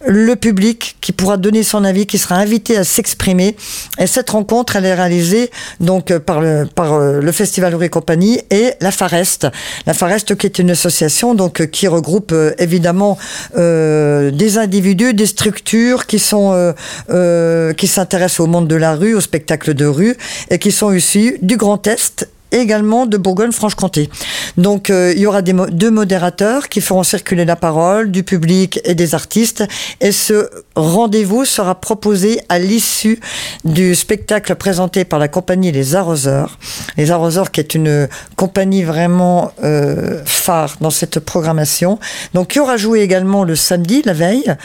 le 0.05 0.35
public 0.35 0.97
qui 1.01 1.11
pourra 1.11 1.37
donner 1.37 1.63
son 1.63 1.83
avis, 1.83 2.05
qui 2.05 2.17
sera 2.17 2.35
invité 2.35 2.77
à 2.77 2.83
s'exprimer. 2.83 3.55
Et 3.97 4.07
cette 4.07 4.29
rencontre, 4.29 4.75
elle 4.75 4.85
est 4.85 4.93
réalisée 4.93 5.49
donc 5.79 6.11
euh, 6.11 6.19
par 6.19 6.41
le, 6.41 6.67
euh, 6.79 7.31
Festival 7.31 7.73
Rue 7.75 7.89
Compagnie 7.89 8.41
et 8.51 8.73
la 8.81 8.91
Farest. 8.91 9.47
La 9.85 9.93
Farest 9.93 10.35
qui 10.35 10.45
est 10.45 10.59
une 10.59 10.71
association 10.71 11.33
donc 11.33 11.61
euh, 11.61 11.65
qui 11.65 11.87
regroupe 11.87 12.33
évidemment 12.59 13.17
des 13.55 14.57
individus, 14.57 15.13
des 15.13 15.25
structures 15.25 16.05
qui 16.05 16.19
s'intéressent 16.19 18.39
au 18.39 18.47
monde 18.47 18.67
de 18.67 18.75
la 18.75 18.95
rue, 18.95 19.15
au 19.15 19.21
spectacle 19.21 19.73
de 19.73 19.85
rue 19.85 20.17
et 20.49 20.59
qui 20.59 20.71
sont 20.71 20.91
issus 20.91 21.37
du 21.41 21.57
Grand 21.57 21.87
Est 21.87 22.27
également 22.51 23.05
de 23.05 23.17
Bourgogne-Franche-Comté. 23.17 24.09
Donc 24.57 24.89
euh, 24.89 25.13
il 25.15 25.21
y 25.21 25.27
aura 25.27 25.41
deux 25.41 25.91
modérateurs 25.91 26.69
qui 26.69 26.81
feront 26.81 27.03
circuler 27.03 27.45
la 27.45 27.55
parole 27.55 28.11
du 28.11 28.23
public 28.23 28.79
et 28.85 28.95
des 28.95 29.15
artistes 29.15 29.63
et 30.01 30.11
ce 30.11 30.49
rendez-vous 30.75 31.45
sera 31.45 31.75
proposé 31.75 32.39
à 32.49 32.59
l'issue 32.59 33.19
du 33.63 33.95
spectacle 33.95 34.55
présenté 34.55 35.05
par 35.05 35.19
la 35.19 35.27
compagnie 35.27 35.71
Les 35.71 35.95
Arroseurs. 35.95 36.57
Les 36.97 37.11
Arroseurs 37.11 37.51
qui 37.51 37.59
est 37.59 37.75
une 37.75 38.07
compagnie 38.35 38.83
vraiment 38.83 39.51
euh, 39.63 40.21
phare 40.25 40.77
dans 40.81 40.89
cette 40.89 41.19
programmation. 41.19 41.99
Donc 42.33 42.49
qui 42.49 42.59
aura 42.59 42.77
joué 42.77 43.01
également 43.01 43.43
le 43.43 43.55
samedi, 43.55 44.01
la 44.05 44.13
veille, 44.13 44.55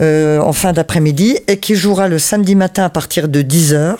euh, 0.00 0.38
en 0.40 0.52
fin 0.52 0.72
d'après-midi 0.72 1.38
et 1.48 1.58
qui 1.58 1.74
jouera 1.74 2.08
le 2.08 2.18
samedi 2.18 2.54
matin 2.54 2.84
à 2.84 2.90
partir 2.90 3.28
de 3.28 3.42
10h. 3.42 3.96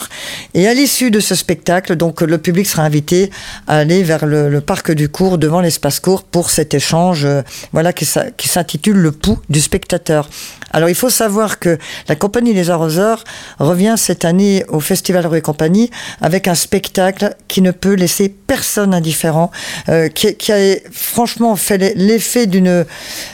Et 0.55 0.69
à 0.69 0.75
l'issue 0.75 1.11
de 1.11 1.21
ce 1.21 1.35
spectacle, 1.35 1.97
donc 1.97 2.21
le 2.21 2.39
public 2.39 2.67
sera 2.67 2.83
invité 2.83 3.30
aller 3.67 4.03
vers 4.03 4.27
le, 4.27 4.61
parc 4.61 4.93
du 4.93 5.09
cours 5.09 5.39
devant 5.39 5.61
l'espace 5.61 6.01
court 6.01 6.23
pour 6.23 6.51
cet 6.51 6.75
échange 6.75 7.25
euh, 7.25 7.43
voilà 7.73 7.93
qui 7.93 8.05
s'intitule 8.05 8.97
le 8.97 9.13
pouls 9.13 9.39
du 9.49 9.61
spectateur 9.61 10.29
Alors 10.73 10.89
il 10.89 10.95
faut 10.95 11.11
savoir 11.11 11.59
que 11.59 11.79
la 12.09 12.15
compagnie 12.15 12.53
Les 12.53 12.71
Arroseurs 12.71 13.25
revient 13.59 13.95
cette 13.97 14.25
année 14.25 14.65
au 14.69 14.81
Festival 14.81 15.27
Rue 15.27 15.39
et 15.39 15.43
Compagnie 15.43 15.91
avec 16.21 16.49
un 16.49 16.55
spectacle 16.55 17.35
qui 17.49 17.63
ne 17.63 17.71
peut 17.71 17.95
laisser 17.95 18.29
personne 18.29 18.95
indifférent, 18.95 19.51
euh, 19.89 20.09
qui, 20.09 20.53
a 20.53 20.77
franchement 20.91 21.57
fait 21.57 21.95
l'effet 21.97 22.47
d'une 22.47 22.85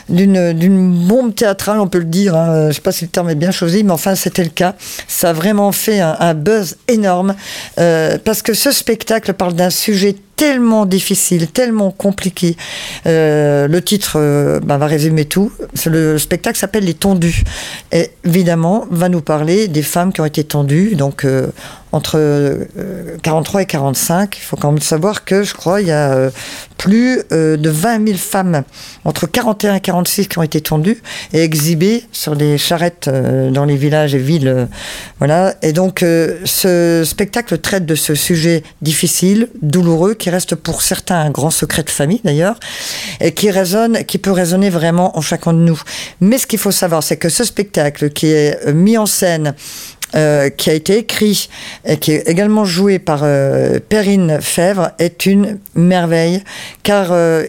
d'une 0.09 1.07
bombe 1.07 1.35
théâtrale, 1.35 1.79
on 1.79 1.87
peut 1.87 1.99
le 1.99 2.05
dire. 2.05 2.35
Hein. 2.35 2.63
Je 2.63 2.67
ne 2.67 2.71
sais 2.71 2.81
pas 2.81 2.91
si 2.91 3.05
le 3.05 3.09
terme 3.09 3.29
est 3.29 3.35
bien 3.35 3.51
choisi, 3.51 3.83
mais 3.83 3.91
enfin 3.91 4.15
c'était 4.15 4.43
le 4.43 4.49
cas. 4.49 4.75
Ça 5.07 5.29
a 5.29 5.33
vraiment 5.33 5.71
fait 5.71 5.99
un, 5.99 6.15
un 6.19 6.33
buzz 6.33 6.77
énorme 6.87 7.35
euh, 7.79 8.17
parce 8.23 8.41
que 8.41 8.53
ce 8.53 8.71
spectacle 8.71 9.33
parle 9.33 9.53
d'un 9.53 9.69
sujet 9.69 10.15
tellement 10.37 10.85
difficile, 10.85 11.47
tellement 11.47 11.91
compliqué. 11.91 12.55
Euh, 13.07 13.67
le 13.67 13.81
titre 13.81 14.13
euh, 14.15 14.59
bah, 14.61 14.77
va 14.77 14.85
résumer 14.85 15.25
tout. 15.25 15.51
Le 15.85 16.17
spectacle 16.17 16.57
s'appelle 16.57 16.85
Les 16.85 16.93
Tondus. 16.93 17.43
Et 17.91 18.11
évidemment, 18.23 18.85
va 18.89 19.09
nous 19.09 19.21
parler 19.21 19.67
des 19.67 19.81
femmes 19.81 20.13
qui 20.13 20.21
ont 20.21 20.25
été 20.25 20.43
tondues, 20.45 20.95
donc 20.95 21.25
euh, 21.25 21.47
entre 21.91 22.67
43 23.23 23.61
et 23.61 23.65
45. 23.65 24.37
Il 24.37 24.41
faut 24.41 24.57
quand 24.57 24.71
même 24.71 24.81
savoir 24.81 25.25
que 25.25 25.43
je 25.43 25.53
crois 25.53 25.81
il 25.81 25.87
y 25.87 25.91
a 25.91 26.29
plus 26.77 27.23
de 27.31 27.69
20 27.69 28.07
000 28.07 28.17
femmes 28.17 28.63
entre 29.05 29.25
41 29.27 29.75
et 29.75 29.79
46 29.79 30.27
qui 30.27 30.37
ont 30.37 30.43
été 30.43 30.61
tondues 30.61 31.01
et 31.33 31.41
exhibées 31.41 32.03
sur 32.11 32.35
des 32.35 32.57
charrettes 32.57 33.09
dans 33.09 33.65
les 33.65 33.75
villages 33.75 34.15
et 34.15 34.19
villes. 34.19 34.67
voilà. 35.19 35.55
Et 35.61 35.73
donc, 35.73 35.99
ce 35.99 37.03
spectacle 37.05 37.57
traite 37.57 37.85
de 37.85 37.95
ce 37.95 38.15
sujet 38.15 38.63
difficile, 38.81 39.49
douloureux, 39.61 40.13
qui 40.13 40.29
reste 40.29 40.55
pour 40.55 40.81
certains 40.81 41.19
un 41.19 41.29
grand 41.29 41.51
secret 41.51 41.83
de 41.83 41.89
famille 41.89 42.21
d'ailleurs, 42.23 42.59
et 43.19 43.33
qui 43.33 43.49
résonne, 43.49 44.03
qui 44.05 44.17
peut 44.17 44.31
résonner 44.31 44.69
vraiment 44.69 45.17
en 45.17 45.21
chacun 45.21 45.53
de 45.53 45.59
nous. 45.59 45.81
Mais 46.21 46.37
ce 46.37 46.47
qu'il 46.47 46.59
faut 46.59 46.71
savoir, 46.71 47.03
c'est 47.03 47.17
que 47.17 47.29
ce 47.29 47.43
spectacle 47.43 48.09
qui 48.09 48.27
est 48.27 48.73
mis 48.73 48.97
en 48.97 49.05
scène 49.05 49.55
euh, 50.15 50.49
qui 50.49 50.69
a 50.69 50.73
été 50.73 50.99
écrit 50.99 51.49
et 51.85 51.97
qui 51.97 52.13
est 52.13 52.29
également 52.29 52.63
joué 52.63 52.97
par 52.97 53.21
euh, 53.23 53.79
Perrine 53.89 54.39
Fèvre 54.41 54.91
est 54.99 55.25
une 55.25 55.59
merveille. 55.75 56.43
Car 56.83 57.11
euh, 57.11 57.45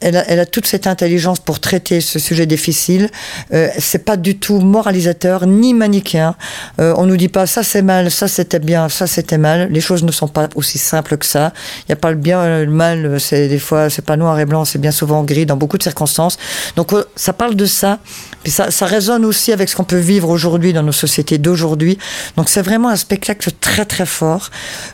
elle 0.00 0.16
a, 0.16 0.46
toute 0.46 0.66
cette 0.66 0.86
intelligence 0.86 1.40
pour 1.40 1.60
traiter 1.60 2.00
ce 2.00 2.18
sujet 2.18 2.46
difficile. 2.46 3.10
Euh, 3.52 3.68
c'est 3.78 4.04
pas 4.04 4.16
du 4.16 4.38
tout 4.38 4.60
moralisateur 4.60 5.46
ni 5.46 5.74
manichéen. 5.74 6.36
Euh, 6.80 6.94
on 6.96 7.06
nous 7.06 7.16
dit 7.16 7.28
pas 7.28 7.46
ça 7.46 7.62
c'est 7.62 7.82
mal, 7.82 8.10
ça 8.10 8.28
c'était 8.28 8.60
bien, 8.60 8.88
ça 8.88 9.06
c'était 9.06 9.38
mal. 9.38 9.68
Les 9.70 9.80
choses 9.80 10.04
ne 10.04 10.12
sont 10.12 10.28
pas 10.28 10.48
aussi 10.54 10.78
simples 10.78 11.16
que 11.16 11.26
ça. 11.26 11.52
Il 11.80 11.84
n'y 11.90 11.92
a 11.94 11.96
pas 11.96 12.10
le 12.10 12.16
bien, 12.16 12.64
le 12.64 12.70
mal. 12.70 13.18
C'est 13.20 13.48
des 13.48 13.58
fois 13.58 13.90
c'est 13.90 14.04
pas 14.04 14.16
noir 14.16 14.38
et 14.38 14.46
blanc, 14.46 14.64
c'est 14.64 14.80
bien 14.80 14.92
souvent 14.92 15.24
gris 15.24 15.46
dans 15.46 15.56
beaucoup 15.56 15.78
de 15.78 15.82
circonstances. 15.82 16.38
Donc 16.76 16.92
euh, 16.92 17.04
ça 17.16 17.32
parle 17.32 17.56
de 17.56 17.66
ça. 17.66 17.98
Puis 18.44 18.52
ça, 18.52 18.70
ça 18.70 18.86
résonne 18.86 19.24
aussi 19.24 19.52
avec 19.52 19.68
ce 19.68 19.74
qu'on 19.74 19.84
peut 19.84 19.96
vivre 19.96 20.28
aujourd'hui 20.28 20.72
dans 20.72 20.84
nos 20.84 20.92
sociétés 20.92 21.38
d'aujourd'hui. 21.38 21.98
Donc 22.36 22.48
c'est 22.48 22.62
vraiment 22.62 22.88
un 22.88 22.96
spectacle 22.96 23.50
très 23.60 23.84
très 23.84 24.06
fort. 24.06 24.50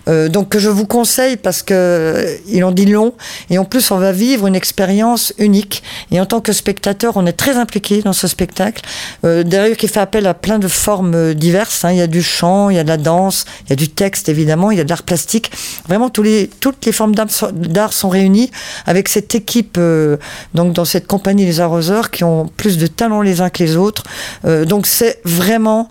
Euh, 0.09 0.29
donc 0.29 0.49
que 0.49 0.59
je 0.59 0.71
vous 0.71 0.87
conseille 0.87 1.37
parce 1.37 1.63
que 1.63 1.75
euh, 1.75 2.37
il 2.49 2.65
en 2.65 2.73
dit 2.73 2.87
long 2.87 3.13
et 3.51 3.59
en 3.59 3.65
plus 3.65 3.91
on 3.91 3.99
va 3.99 4.13
vivre 4.13 4.47
une 4.47 4.57
expérience 4.57 4.94
unique. 5.39 5.83
Et 6.11 6.21
en 6.21 6.27
tant 6.27 6.41
que 6.41 6.53
spectateur, 6.53 7.17
on 7.17 7.27
est 7.27 7.33
très 7.33 7.57
impliqué 7.57 8.03
dans 8.03 8.13
ce 8.13 8.27
spectacle. 8.27 8.83
Euh, 9.25 9.43
D'ailleurs, 9.43 9.77
qui 9.77 9.89
fait 9.89 10.01
appel 10.01 10.27
à 10.27 10.35
plein 10.35 10.59
de 10.59 10.69
formes 10.69 11.15
euh, 11.15 11.35
diverses. 11.35 11.85
Hein. 11.85 11.93
Il 11.93 11.99
y 11.99 12.03
a 12.03 12.07
du 12.07 12.23
chant, 12.23 12.71
il 12.71 12.77
y 12.77 12.79
a 12.79 12.85
de 12.85 12.89
la 12.89 12.97
danse, 12.97 13.45
il 13.65 13.71
y 13.71 13.73
a 13.73 13.77
du 13.77 13.89
texte 13.89 14.29
évidemment, 14.29 14.71
il 14.71 14.79
y 14.79 14.81
a 14.81 14.85
de 14.85 14.89
l'art 14.89 15.03
plastique. 15.03 15.51
Vraiment, 15.89 16.09
tous 16.11 16.23
les, 16.23 16.49
toutes 16.61 16.85
les 16.87 16.93
formes 16.93 17.15
d'art 17.15 17.93
sont 17.93 18.09
réunies 18.09 18.51
avec 18.87 19.09
cette 19.09 19.35
équipe, 19.35 19.77
euh, 19.79 20.17
donc 20.55 20.73
dans 20.73 20.85
cette 20.85 21.07
compagnie 21.07 21.45
Les 21.45 21.61
Arroseurs, 21.61 22.11
qui 22.11 22.25
ont 22.25 22.47
plus 22.57 22.79
de 22.79 22.87
talents 22.87 23.23
les 23.23 23.41
uns 23.41 23.51
que 23.51 23.63
les 23.63 23.77
autres. 23.77 24.05
Euh, 24.45 24.65
donc 24.65 24.87
c'est 24.87 25.21
vraiment 25.25 25.89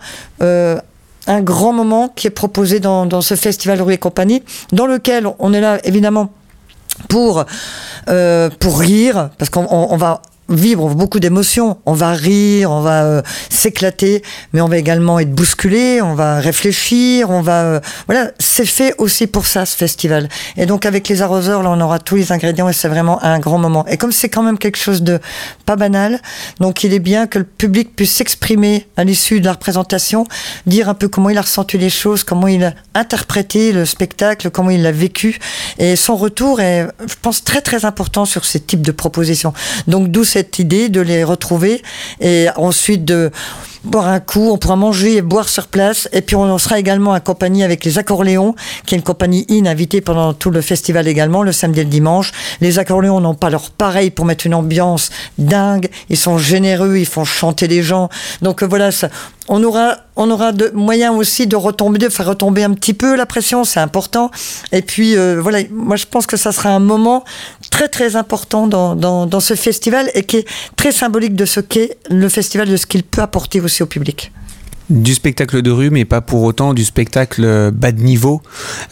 un 1.26 1.40
grand 1.40 1.72
moment 1.72 2.12
qui 2.14 2.26
est 2.26 2.30
proposé 2.30 2.80
dans, 2.80 3.06
dans 3.06 3.22
ce 3.22 3.34
festival 3.34 3.80
Rue 3.80 3.94
et 3.94 3.98
compagnie, 3.98 4.42
dans 4.72 4.86
lequel 4.86 5.26
on 5.38 5.54
est 5.54 5.60
là 5.60 5.78
évidemment 5.84 6.30
pour, 7.08 7.44
euh, 8.08 8.50
pour 8.60 8.78
rire, 8.78 9.30
parce 9.38 9.50
qu'on 9.50 9.96
va 9.96 10.22
vivre 10.48 10.88
beaucoup 10.94 11.20
d'émotions. 11.20 11.78
On 11.86 11.92
va 11.92 12.12
rire, 12.12 12.70
on 12.70 12.80
va 12.80 13.04
euh, 13.04 13.22
s'éclater, 13.50 14.22
mais 14.52 14.60
on 14.60 14.68
va 14.68 14.78
également 14.78 15.18
être 15.18 15.32
bousculé, 15.32 16.02
on 16.02 16.14
va 16.14 16.40
réfléchir, 16.40 17.30
on 17.30 17.40
va... 17.40 17.62
Euh, 17.62 17.80
voilà, 18.06 18.30
c'est 18.38 18.66
fait 18.66 18.94
aussi 18.98 19.26
pour 19.26 19.46
ça, 19.46 19.66
ce 19.66 19.76
festival. 19.76 20.28
Et 20.56 20.66
donc 20.66 20.86
avec 20.86 21.08
les 21.08 21.22
arroseurs, 21.22 21.62
là, 21.62 21.70
on 21.70 21.80
aura 21.80 21.98
tous 21.98 22.16
les 22.16 22.32
ingrédients 22.32 22.68
et 22.68 22.72
c'est 22.72 22.88
vraiment 22.88 23.22
un 23.22 23.38
grand 23.38 23.58
moment. 23.58 23.86
Et 23.86 23.96
comme 23.96 24.12
c'est 24.12 24.28
quand 24.28 24.42
même 24.42 24.58
quelque 24.58 24.78
chose 24.78 25.02
de 25.02 25.20
pas 25.66 25.76
banal, 25.76 26.20
donc 26.60 26.84
il 26.84 26.92
est 26.92 26.98
bien 26.98 27.26
que 27.26 27.38
le 27.38 27.44
public 27.44 27.96
puisse 27.96 28.12
s'exprimer 28.12 28.86
à 28.96 29.04
l'issue 29.04 29.40
de 29.40 29.46
la 29.46 29.52
représentation, 29.52 30.26
dire 30.66 30.88
un 30.88 30.94
peu 30.94 31.08
comment 31.08 31.30
il 31.30 31.38
a 31.38 31.42
ressenti 31.42 31.78
les 31.78 31.90
choses, 31.90 32.24
comment 32.24 32.48
il 32.48 32.64
a 32.64 32.74
interprété 32.94 33.72
le 33.72 33.84
spectacle, 33.84 34.50
comment 34.50 34.70
il 34.70 34.82
l'a 34.82 34.92
vécu. 34.92 35.38
Et 35.78 35.96
son 35.96 36.16
retour 36.16 36.60
est, 36.60 36.86
je 37.06 37.14
pense, 37.20 37.44
très 37.44 37.60
très 37.60 37.84
important 37.84 38.24
sur 38.24 38.44
ces 38.44 38.60
types 38.60 38.82
de 38.82 38.92
propositions. 38.92 39.52
Donc 39.86 40.08
d'où 40.08 40.24
cette 40.34 40.58
idée 40.58 40.88
de 40.88 41.00
les 41.00 41.22
retrouver 41.22 41.80
et 42.20 42.48
ensuite 42.56 43.04
de 43.04 43.30
boire 43.84 44.08
un 44.08 44.18
coup, 44.18 44.50
on 44.50 44.58
pourra 44.58 44.74
manger 44.74 45.16
et 45.16 45.22
boire 45.22 45.48
sur 45.48 45.68
place. 45.68 46.08
Et 46.12 46.22
puis 46.22 46.34
on 46.34 46.58
sera 46.58 46.80
également 46.80 47.12
accompagné 47.12 47.62
avec 47.62 47.84
les 47.84 47.98
Accorléons, 47.98 48.56
qui 48.84 48.94
est 48.94 48.98
une 48.98 49.04
compagnie 49.04 49.46
in 49.48 49.66
invitée 49.66 50.00
pendant 50.00 50.32
tout 50.32 50.50
le 50.50 50.60
festival 50.60 51.06
également, 51.06 51.44
le 51.44 51.52
samedi 51.52 51.80
et 51.80 51.84
le 51.84 51.90
dimanche. 51.90 52.32
Les 52.60 52.80
Accorléons 52.80 53.20
n'ont 53.20 53.34
pas 53.34 53.50
leur 53.50 53.70
pareil 53.70 54.10
pour 54.10 54.24
mettre 54.24 54.44
une 54.46 54.54
ambiance 54.54 55.10
dingue. 55.38 55.88
Ils 56.08 56.16
sont 56.16 56.38
généreux, 56.38 56.96
ils 56.96 57.06
font 57.06 57.24
chanter 57.24 57.68
les 57.68 57.84
gens. 57.84 58.08
Donc 58.42 58.64
voilà, 58.64 58.90
ça, 58.90 59.10
on 59.48 59.62
aura, 59.62 59.98
on 60.16 60.30
aura 60.30 60.52
de 60.52 60.70
moyens 60.74 61.14
aussi 61.14 61.46
de 61.46 61.56
faire 62.08 62.26
retomber 62.26 62.64
un 62.64 62.72
petit 62.72 62.94
peu 62.94 63.14
la 63.14 63.26
pression, 63.26 63.64
c'est 63.64 63.80
important. 63.80 64.30
Et 64.72 64.82
puis 64.82 65.16
euh, 65.16 65.40
voilà, 65.40 65.58
moi 65.70 65.96
je 65.96 66.06
pense 66.06 66.26
que 66.26 66.36
ça 66.36 66.50
sera 66.50 66.70
un 66.70 66.80
moment 66.80 67.24
très 67.74 67.88
très 67.88 68.14
important 68.14 68.68
dans, 68.68 68.94
dans, 68.94 69.26
dans 69.26 69.40
ce 69.40 69.54
festival 69.54 70.08
et 70.14 70.22
qui 70.22 70.36
est 70.36 70.48
très 70.76 70.92
symbolique 70.92 71.34
de 71.34 71.44
ce 71.44 71.58
qu'est 71.58 71.96
le 72.08 72.28
festival, 72.28 72.68
de 72.68 72.76
ce 72.76 72.86
qu'il 72.86 73.02
peut 73.02 73.20
apporter 73.20 73.60
aussi 73.60 73.82
au 73.82 73.86
public 73.86 74.30
du 74.90 75.14
spectacle 75.14 75.62
de 75.62 75.70
rue, 75.70 75.90
mais 75.90 76.04
pas 76.04 76.20
pour 76.20 76.42
autant 76.42 76.74
du 76.74 76.84
spectacle 76.84 77.70
bas 77.72 77.92
de 77.92 78.00
niveau, 78.02 78.42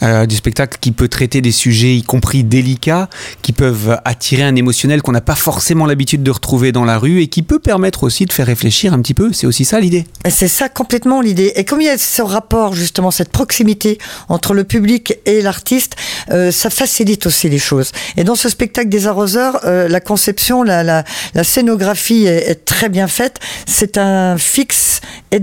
euh, 0.01 0.25
du 0.25 0.35
spectacle 0.35 0.77
qui 0.81 0.91
peut 0.91 1.07
traiter 1.07 1.41
des 1.41 1.51
sujets, 1.51 1.95
y 1.95 2.03
compris 2.03 2.43
délicats, 2.43 3.09
qui 3.41 3.53
peuvent 3.53 3.99
attirer 4.05 4.43
un 4.43 4.55
émotionnel 4.55 5.01
qu'on 5.01 5.11
n'a 5.11 5.21
pas 5.21 5.35
forcément 5.35 5.85
l'habitude 5.85 6.23
de 6.23 6.31
retrouver 6.31 6.71
dans 6.71 6.85
la 6.85 6.97
rue 6.97 7.21
et 7.21 7.27
qui 7.27 7.43
peut 7.43 7.59
permettre 7.59 8.03
aussi 8.03 8.25
de 8.25 8.33
faire 8.33 8.47
réfléchir 8.47 8.93
un 8.93 9.01
petit 9.01 9.13
peu. 9.13 9.31
C'est 9.33 9.47
aussi 9.47 9.65
ça 9.65 9.79
l'idée. 9.79 10.05
C'est 10.29 10.47
ça 10.47 10.69
complètement 10.69 11.21
l'idée. 11.21 11.53
Et 11.55 11.63
comme 11.63 11.81
il 11.81 11.85
y 11.85 11.89
a 11.89 11.97
ce 11.97 12.21
rapport, 12.21 12.73
justement, 12.73 13.11
cette 13.11 13.29
proximité 13.29 13.97
entre 14.29 14.53
le 14.53 14.63
public 14.63 15.19
et 15.25 15.41
l'artiste, 15.41 15.95
euh, 16.31 16.51
ça 16.51 16.69
facilite 16.69 17.27
aussi 17.27 17.49
les 17.49 17.59
choses. 17.59 17.91
Et 18.17 18.23
dans 18.23 18.35
ce 18.35 18.49
spectacle 18.49 18.89
des 18.89 19.07
arroseurs, 19.07 19.59
euh, 19.65 19.87
la 19.87 19.99
conception, 19.99 20.63
la, 20.63 20.83
la, 20.83 21.43
scénographie 21.43 22.25
est, 22.25 22.49
est, 22.49 22.65
très 22.65 22.89
bien 22.89 23.07
faite. 23.07 23.39
C'est 23.65 23.97
un 23.97 24.37
fixe 24.37 25.01
et 25.31 25.39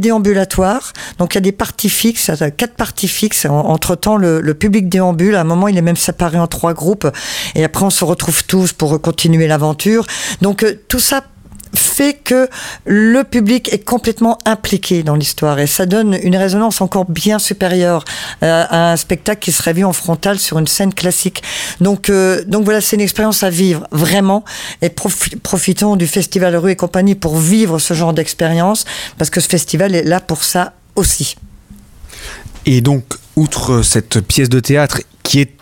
donc 1.18 1.34
il 1.34 1.36
y 1.36 1.38
a 1.38 1.40
des 1.40 1.52
parties 1.52 1.88
fixes, 1.88 2.30
quatre 2.56 2.74
parties 2.74 3.08
fixes. 3.08 3.46
Entre 3.46 3.94
temps, 3.94 4.16
le, 4.16 4.54
public 4.54 4.88
déambule. 4.88 5.34
À 5.34 5.40
un 5.40 5.44
moment, 5.44 5.68
il 5.68 5.76
est 5.76 5.82
même 5.82 5.96
séparé 5.96 6.38
en 6.38 6.46
trois 6.46 6.74
groupes. 6.74 7.08
Et 7.54 7.64
après, 7.64 7.84
on 7.84 7.90
se 7.90 8.04
retrouve 8.04 8.44
tous 8.44 8.72
pour 8.72 9.00
continuer 9.00 9.46
l'aventure. 9.46 10.06
Donc 10.42 10.62
euh, 10.62 10.74
tout 10.88 10.98
ça 10.98 11.22
fait 11.80 12.14
que 12.14 12.48
le 12.84 13.24
public 13.24 13.72
est 13.72 13.84
complètement 13.84 14.38
impliqué 14.44 15.02
dans 15.02 15.16
l'histoire 15.16 15.58
et 15.58 15.66
ça 15.66 15.86
donne 15.86 16.18
une 16.22 16.36
résonance 16.36 16.80
encore 16.80 17.06
bien 17.06 17.38
supérieure 17.38 18.04
euh, 18.42 18.64
à 18.68 18.92
un 18.92 18.96
spectacle 18.96 19.40
qui 19.40 19.52
serait 19.52 19.72
vu 19.72 19.84
en 19.84 19.92
frontal 19.92 20.38
sur 20.38 20.58
une 20.58 20.66
scène 20.66 20.94
classique. 20.94 21.42
Donc, 21.80 22.10
euh, 22.10 22.44
donc 22.46 22.64
voilà, 22.64 22.80
c'est 22.80 22.96
une 22.96 23.02
expérience 23.02 23.42
à 23.42 23.50
vivre 23.50 23.86
vraiment 23.90 24.44
et 24.82 24.90
profitons 24.90 25.96
du 25.96 26.06
festival 26.06 26.56
Rue 26.56 26.72
et 26.72 26.76
compagnie 26.76 27.14
pour 27.14 27.36
vivre 27.36 27.78
ce 27.78 27.94
genre 27.94 28.12
d'expérience 28.12 28.84
parce 29.18 29.30
que 29.30 29.40
ce 29.40 29.48
festival 29.48 29.94
est 29.94 30.04
là 30.04 30.20
pour 30.20 30.44
ça 30.44 30.74
aussi. 30.96 31.36
Et 32.66 32.80
donc, 32.80 33.04
outre 33.36 33.82
cette 33.82 34.20
pièce 34.20 34.48
de 34.48 34.60
théâtre 34.60 35.00
qui 35.22 35.40
est 35.40 35.59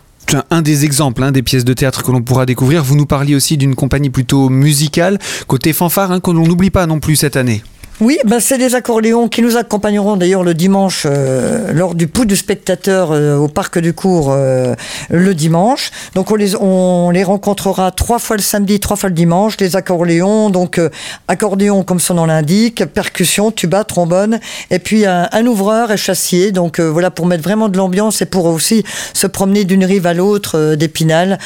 un 0.50 0.62
des 0.62 0.84
exemples, 0.84 1.22
hein, 1.22 1.32
des 1.32 1.42
pièces 1.42 1.64
de 1.64 1.72
théâtre 1.72 2.02
que 2.02 2.10
l'on 2.10 2.22
pourra 2.22 2.46
découvrir. 2.46 2.82
Vous 2.84 2.96
nous 2.96 3.06
parliez 3.06 3.34
aussi 3.34 3.56
d'une 3.56 3.74
compagnie 3.74 4.10
plutôt 4.10 4.48
musicale, 4.48 5.18
côté 5.46 5.72
fanfare, 5.72 6.12
hein, 6.12 6.20
que 6.20 6.30
l'on 6.30 6.46
n'oublie 6.46 6.70
pas 6.70 6.86
non 6.86 7.00
plus 7.00 7.16
cette 7.16 7.36
année. 7.36 7.62
Oui, 8.00 8.16
ben 8.24 8.38
c'est 8.38 8.58
des 8.58 8.76
accordéons 8.76 9.26
qui 9.26 9.42
nous 9.42 9.56
accompagneront 9.56 10.16
d'ailleurs 10.16 10.44
le 10.44 10.54
dimanche 10.54 11.02
euh, 11.04 11.72
lors 11.72 11.96
du 11.96 12.06
pouls 12.06 12.26
du 12.26 12.36
spectateur 12.36 13.10
euh, 13.10 13.36
au 13.36 13.48
parc 13.48 13.80
du 13.80 13.92
cours 13.92 14.28
euh, 14.30 14.76
le 15.10 15.34
dimanche. 15.34 15.90
Donc 16.14 16.30
on 16.30 16.36
les, 16.36 16.54
on 16.54 17.10
les 17.10 17.24
rencontrera 17.24 17.90
trois 17.90 18.20
fois 18.20 18.36
le 18.36 18.42
samedi, 18.42 18.78
trois 18.78 18.96
fois 18.96 19.08
le 19.08 19.16
dimanche. 19.16 19.56
Les 19.58 19.74
accordéons, 19.74 20.48
donc 20.48 20.80
accordéon 21.26 21.82
comme 21.82 21.98
son 21.98 22.14
nom 22.14 22.26
l'indique, 22.26 22.84
percussion, 22.84 23.50
tuba, 23.50 23.82
trombone, 23.82 24.38
et 24.70 24.78
puis 24.78 25.04
un, 25.04 25.28
un 25.32 25.46
ouvreur 25.46 25.90
et 25.90 25.96
chassier. 25.96 26.52
Donc 26.52 26.78
voilà 26.78 27.10
pour 27.10 27.26
mettre 27.26 27.42
vraiment 27.42 27.68
de 27.68 27.76
l'ambiance 27.76 28.22
et 28.22 28.26
pour 28.26 28.44
aussi 28.44 28.84
se 29.12 29.26
promener 29.26 29.64
d'une 29.64 29.84
rive 29.84 30.06
à 30.06 30.14
l'autre 30.14 30.76
d'Épinal 30.76 31.38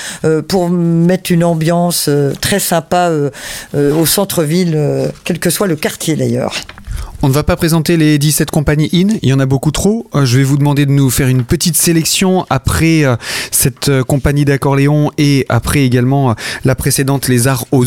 pour 0.48 0.68
mettre 0.68 1.32
une 1.32 1.44
ambiance 1.44 2.10
très 2.42 2.58
sympa 2.58 3.10
au 3.74 4.04
centre-ville, 4.04 5.10
quel 5.24 5.38
que 5.38 5.48
soit 5.48 5.66
le 5.66 5.76
quartier 5.76 6.14
d'ailleurs 6.14 6.41
ailleurs. 6.42 6.81
On 7.24 7.28
ne 7.28 7.32
va 7.32 7.44
pas 7.44 7.54
présenter 7.54 7.96
les 7.96 8.18
17 8.18 8.50
compagnies 8.50 8.90
in, 8.92 9.16
il 9.22 9.28
y 9.28 9.32
en 9.32 9.38
a 9.38 9.46
beaucoup 9.46 9.70
trop. 9.70 10.08
Euh, 10.16 10.24
je 10.24 10.38
vais 10.38 10.42
vous 10.42 10.56
demander 10.56 10.86
de 10.86 10.90
nous 10.90 11.08
faire 11.08 11.28
une 11.28 11.44
petite 11.44 11.76
sélection 11.76 12.44
après 12.50 13.04
euh, 13.04 13.14
cette 13.52 13.90
euh, 13.90 14.02
compagnie 14.02 14.44
d'accordéon 14.44 15.12
et 15.18 15.46
après 15.48 15.84
également 15.84 16.34
la 16.64 16.74
précédente 16.74 17.28
Les 17.28 17.46
Arts 17.46 17.66
aux. 17.70 17.84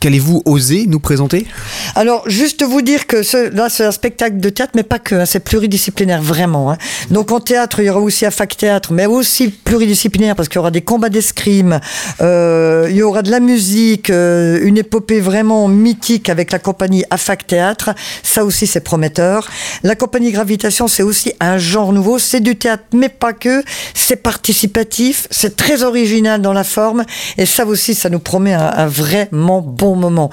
Qu'allez-vous 0.00 0.42
oser 0.44 0.86
nous 0.88 0.98
présenter? 0.98 1.46
Alors, 1.94 2.28
juste 2.28 2.64
vous 2.64 2.82
dire 2.82 3.06
que 3.06 3.22
ce, 3.22 3.54
là, 3.54 3.68
c'est 3.68 3.84
un 3.84 3.92
spectacle 3.92 4.38
de 4.40 4.48
théâtre, 4.48 4.72
mais 4.74 4.82
pas 4.82 4.98
que, 4.98 5.14
hein, 5.14 5.24
c'est 5.24 5.38
pluridisciplinaire 5.38 6.20
vraiment. 6.20 6.72
Hein. 6.72 6.78
Donc 7.12 7.30
en 7.30 7.38
théâtre, 7.38 7.78
il 7.78 7.86
y 7.86 7.90
aura 7.90 8.00
aussi 8.00 8.26
un 8.26 8.32
fac 8.32 8.56
théâtre, 8.56 8.92
mais 8.92 9.06
aussi 9.06 9.50
pluridisciplinaire 9.50 10.34
parce 10.34 10.48
qu'il 10.48 10.56
y 10.56 10.58
aura 10.58 10.72
des 10.72 10.82
combats 10.82 11.10
d'escrime, 11.10 11.78
il 12.20 12.92
y 12.92 13.02
aura 13.02 13.22
de 13.22 13.30
la 13.30 13.38
musique, 13.38 14.08
une 14.08 14.78
épopée 14.78 15.20
vraiment 15.20 15.68
mythique 15.68 16.28
avec 16.28 16.50
la 16.50 16.58
compagnie 16.58 17.04
AFAC 17.10 17.46
Théâtre. 17.46 17.90
Ça 18.22 18.44
aussi, 18.44 18.66
c'est 18.66 18.80
prometteur. 18.80 19.48
La 19.82 19.94
compagnie 19.94 20.32
Gravitation, 20.32 20.88
c'est 20.88 21.02
aussi 21.02 21.32
un 21.40 21.58
genre 21.58 21.92
nouveau. 21.92 22.18
C'est 22.18 22.40
du 22.40 22.56
théâtre, 22.56 22.84
mais 22.92 23.08
pas 23.08 23.32
que. 23.32 23.62
C'est 23.94 24.16
participatif. 24.16 25.26
C'est 25.30 25.56
très 25.56 25.82
original 25.82 26.40
dans 26.42 26.52
la 26.52 26.64
forme. 26.64 27.04
Et 27.38 27.46
ça 27.46 27.66
aussi, 27.66 27.94
ça 27.94 28.10
nous 28.10 28.18
promet 28.18 28.54
un, 28.54 28.86
vraiment 28.86 29.60
bon 29.60 29.96
moment. 29.96 30.30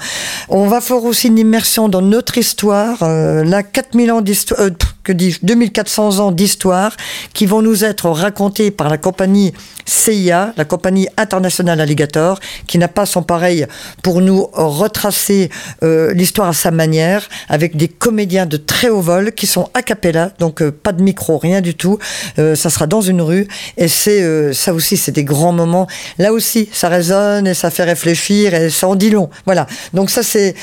On 0.48 0.66
va 0.66 0.80
faire 0.80 1.04
aussi 1.04 1.28
une 1.28 1.38
immersion 1.38 1.88
dans 1.88 2.02
notre 2.02 2.38
histoire. 2.38 3.02
Euh, 3.02 3.44
là, 3.44 3.62
4000 3.62 4.12
ans 4.12 4.20
d'histoire, 4.20 4.60
euh, 4.60 4.70
que 5.04 5.12
dis 5.12 5.36
2400 5.42 6.18
ans 6.18 6.32
d'histoire 6.32 6.96
qui 7.34 7.46
vont 7.46 7.62
nous 7.62 7.84
être 7.84 8.08
racontés 8.10 8.70
par 8.70 8.88
la 8.88 8.98
compagnie 8.98 9.52
CIA, 9.86 10.52
la 10.56 10.64
compagnie 10.64 11.08
internationale 11.16 11.80
Alligator, 11.80 12.40
qui 12.66 12.78
n'a 12.78 12.88
pas 12.88 13.06
son 13.06 13.22
pareil 13.22 13.66
pour 14.02 14.20
nous 14.20 14.48
retracer 14.52 15.50
euh, 15.82 16.12
l'histoire 16.14 16.48
à 16.48 16.52
sa 16.52 16.70
manière, 16.70 17.28
avec 17.48 17.76
des 17.76 17.88
comédiens 17.88 18.46
de 18.46 18.56
très 18.56 18.88
haut 18.88 19.00
vol 19.00 19.32
qui 19.32 19.46
sont 19.46 19.68
a 19.74 19.82
cappella, 19.82 20.32
donc 20.38 20.62
euh, 20.62 20.70
pas 20.70 20.92
de 20.92 21.02
micro, 21.02 21.38
rien 21.38 21.60
du 21.60 21.74
tout. 21.74 21.98
Euh, 22.38 22.54
ça 22.54 22.70
sera 22.70 22.86
dans 22.86 23.00
une 23.00 23.20
rue, 23.20 23.46
et 23.76 23.88
c'est 23.88 24.54
ça 24.54 24.72
aussi, 24.72 24.96
c'est 24.96 25.12
des 25.12 25.24
grands 25.24 25.52
moments. 25.52 25.86
Là 26.18 26.32
aussi, 26.32 26.68
ça 26.72 26.88
résonne 26.88 27.46
et 27.46 27.54
ça 27.54 27.70
fait 27.70 27.84
réfléchir 27.84 28.54
et 28.54 28.70
ça 28.70 28.88
en 28.88 28.94
dit 28.94 29.10
long. 29.10 29.28
Voilà. 29.44 29.66
Donc 29.92 30.10
ça, 30.10 30.22
c'est 30.22 30.54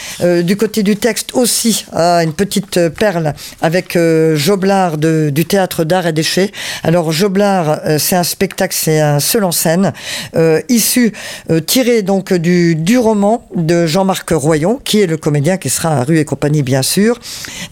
du 0.44 0.58
côté 0.58 0.84
du 0.84 0.96
texte 0.96 1.32
aussi 1.34 1.86
une 1.94 2.34
petite 2.34 2.90
perle 2.90 3.34
avec 3.62 3.98
Joblard 4.36 4.98
du 4.98 5.46
théâtre 5.46 5.84
d'art 5.84 6.08
et 6.08 6.14
déchets. 6.14 6.52
Alors 6.84 7.12
Joblard, 7.12 7.82
c'est 7.98 8.16
un 8.16 8.24
spectacle, 8.24 8.76
c'est 8.78 9.00
un 9.00 9.20
seul 9.20 9.44
en 9.44 9.52
scène, 9.52 9.94
euh, 10.36 10.62
issu, 10.70 11.14
euh, 11.50 11.60
tiré 11.60 12.02
donc 12.02 12.34
du, 12.34 12.76
du 12.76 12.98
roman 12.98 13.48
de 13.56 13.86
Jean-Marc 13.86 14.30
Royon, 14.32 14.80
qui 14.84 15.02
est 15.02 15.08
le 15.08 15.18
comédien 15.18 15.58
qui 15.58 15.70
sera 15.70 15.98
à 16.00 16.04
Rue 16.04 16.20
et 16.20 16.26
compagnie, 16.26 16.64
bien 16.64 16.82
sûr. 16.82 17.20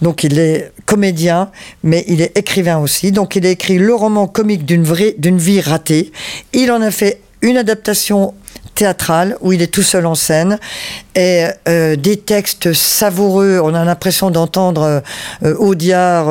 Donc 0.01 0.23
il 0.23 0.39
est 0.39 0.71
comédien, 0.85 1.51
mais 1.83 2.05
il 2.07 2.21
est 2.21 2.37
écrivain 2.37 2.77
aussi. 2.77 3.11
Donc 3.11 3.35
il 3.35 3.45
a 3.45 3.49
écrit 3.49 3.77
le 3.77 3.93
roman 3.93 4.27
comique 4.27 4.65
d'une 4.65 5.37
vie 5.37 5.61
ratée. 5.61 6.11
Il 6.53 6.71
en 6.71 6.81
a 6.81 6.91
fait 6.91 7.21
une 7.41 7.57
adaptation 7.57 8.33
théâtrale 8.79 9.35
où 9.41 9.51
il 9.51 9.61
est 9.61 9.67
tout 9.67 9.83
seul 9.83 10.05
en 10.05 10.15
scène 10.15 10.57
et 11.13 11.47
euh, 11.67 11.97
des 11.97 12.15
textes 12.15 12.71
savoureux. 12.71 13.59
On 13.61 13.73
a 13.73 13.83
l'impression 13.83 14.31
d'entendre 14.31 15.03
euh, 15.43 15.55
Audiard 15.57 16.29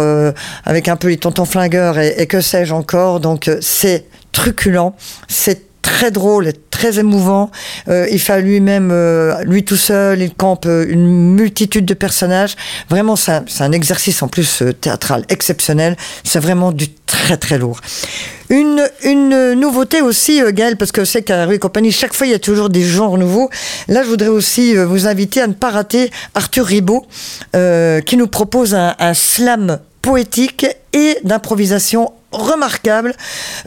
avec 0.65 0.89
un 0.89 0.97
peu 0.97 1.09
les 1.09 1.19
tontons 1.19 1.45
flingueurs 1.45 1.99
et, 1.99 2.15
et 2.17 2.27
que 2.27 2.41
sais-je 2.41 2.73
encore. 2.73 3.21
Donc 3.21 3.51
c'est 3.61 4.07
truculent, 4.33 4.95
c'est 5.29 5.68
très 5.89 6.11
drôle 6.11 6.53
très 6.71 6.99
émouvant. 6.99 7.51
Euh, 7.89 8.07
il 8.11 8.21
fait 8.21 8.41
lui-même, 8.43 8.91
euh, 8.93 9.43
lui 9.45 9.65
tout 9.65 9.77
seul, 9.77 10.21
il 10.21 10.33
campe 10.35 10.67
euh, 10.67 10.87
une 10.89 11.35
multitude 11.35 11.87
de 11.87 11.95
personnages. 11.95 12.57
Vraiment, 12.91 13.17
c'est 13.17 13.33
un, 13.61 13.73
exercice 13.73 14.23
en 14.23 14.29
plus 14.29 14.63
théâtral 14.81 15.25
exceptionnel. 15.29 15.97
C'est 16.25 16.41
vraiment 16.41 16.73
du 16.73 16.89
très 17.07 17.37
très 17.37 17.59
lourd. 17.59 17.81
Une, 18.51 18.83
une 19.03 19.55
nouveauté 19.55 20.03
aussi, 20.03 20.41
Gaël, 20.53 20.77
parce 20.77 20.93
que 20.93 21.05
c'est 21.05 21.23
qu'à 21.23 21.47
Rue 21.47 21.59
Compagnie, 21.59 21.91
chaque 21.91 22.15
fois 22.15 22.27
il 22.27 22.31
y 22.31 22.35
a 22.35 22.39
toujours 22.39 22.69
des 22.69 22.85
genres 22.85 23.19
nouveaux. 23.19 23.51
Là, 23.89 24.03
je 24.03 24.09
voudrais 24.09 24.29
aussi 24.29 24.75
vous 24.77 25.07
inviter 25.07 25.41
à 25.41 25.47
ne 25.47 25.53
pas 25.53 25.71
rater 25.71 26.11
Arthur 26.35 26.67
Ribot, 26.67 27.07
qui 28.07 28.17
nous 28.17 28.27
propose 28.27 28.75
un 28.75 29.15
slam 29.15 29.79
poétique 30.09 30.67
et 30.95 31.19
d'improvisation 31.23 32.13
remarquable, 32.33 33.15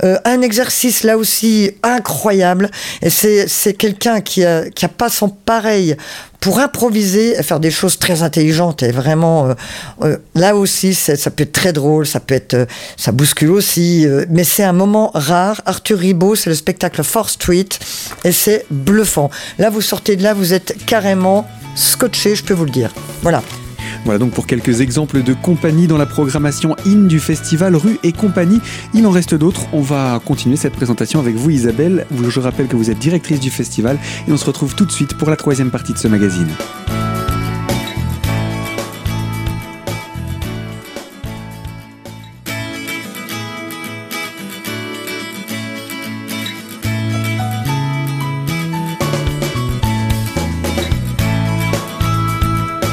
euh, 0.03 0.17
un 0.25 0.41
exercice 0.41 1.03
là 1.03 1.15
aussi 1.15 1.69
incroyable. 1.83 2.71
Et 3.03 3.11
c'est 3.11 3.73
quelqu'un 3.73 4.21
qui 4.21 4.43
a, 4.43 4.67
qui 4.71 4.83
a 4.85 4.87
pas 4.87 5.09
son 5.09 5.29
pareil 5.29 5.95
pour 6.39 6.57
improviser 6.57 7.35
faire 7.43 7.59
des 7.59 7.69
choses 7.69 7.99
très 7.99 8.23
intelligentes 8.23 8.81
et 8.81 8.91
vraiment 8.91 9.49
euh, 9.49 9.53
euh, 10.01 10.17
là 10.33 10.55
aussi 10.55 10.95
ça 10.95 11.29
peut 11.29 11.43
être 11.43 11.51
très 11.51 11.73
drôle, 11.73 12.07
ça 12.07 12.19
peut 12.19 12.33
être 12.33 12.67
ça 12.97 13.11
bouscule 13.11 13.51
aussi, 13.51 14.07
mais 14.29 14.43
c'est 14.43 14.63
un 14.63 14.73
moment 14.73 15.11
rare. 15.13 15.61
Arthur 15.67 15.99
Ribot, 15.99 16.35
c'est 16.35 16.49
le 16.49 16.55
spectacle 16.55 17.03
Fourth 17.03 17.29
Street 17.29 17.69
et 18.23 18.31
c'est 18.31 18.65
bluffant. 18.71 19.29
Là 19.59 19.69
vous 19.69 19.81
sortez 19.81 20.15
de 20.15 20.23
là, 20.23 20.33
vous 20.33 20.53
êtes 20.53 20.75
carrément 20.87 21.47
scotché, 21.75 22.35
je 22.35 22.43
peux 22.43 22.55
vous 22.55 22.65
le 22.65 22.71
dire. 22.71 22.91
Voilà. 23.21 23.43
Voilà 24.05 24.17
donc 24.17 24.31
pour 24.31 24.47
quelques 24.47 24.81
exemples 24.81 25.23
de 25.23 25.33
compagnies 25.33 25.87
dans 25.87 25.97
la 25.97 26.05
programmation 26.05 26.75
IN 26.85 27.07
du 27.07 27.19
festival 27.19 27.75
Rue 27.75 27.99
et 28.03 28.11
compagnie. 28.11 28.59
Il 28.93 29.05
en 29.05 29.11
reste 29.11 29.35
d'autres. 29.35 29.67
On 29.73 29.81
va 29.81 30.19
continuer 30.25 30.55
cette 30.55 30.73
présentation 30.73 31.19
avec 31.19 31.35
vous 31.35 31.49
Isabelle. 31.49 32.05
Je 32.27 32.39
rappelle 32.39 32.67
que 32.67 32.75
vous 32.75 32.89
êtes 32.89 32.99
directrice 32.99 33.39
du 33.39 33.49
festival 33.49 33.99
et 34.27 34.31
on 34.31 34.37
se 34.37 34.45
retrouve 34.45 34.75
tout 34.75 34.85
de 34.85 34.91
suite 34.91 35.15
pour 35.17 35.29
la 35.29 35.35
troisième 35.35 35.69
partie 35.69 35.93
de 35.93 35.97
ce 35.97 36.07
magazine. 36.07 36.49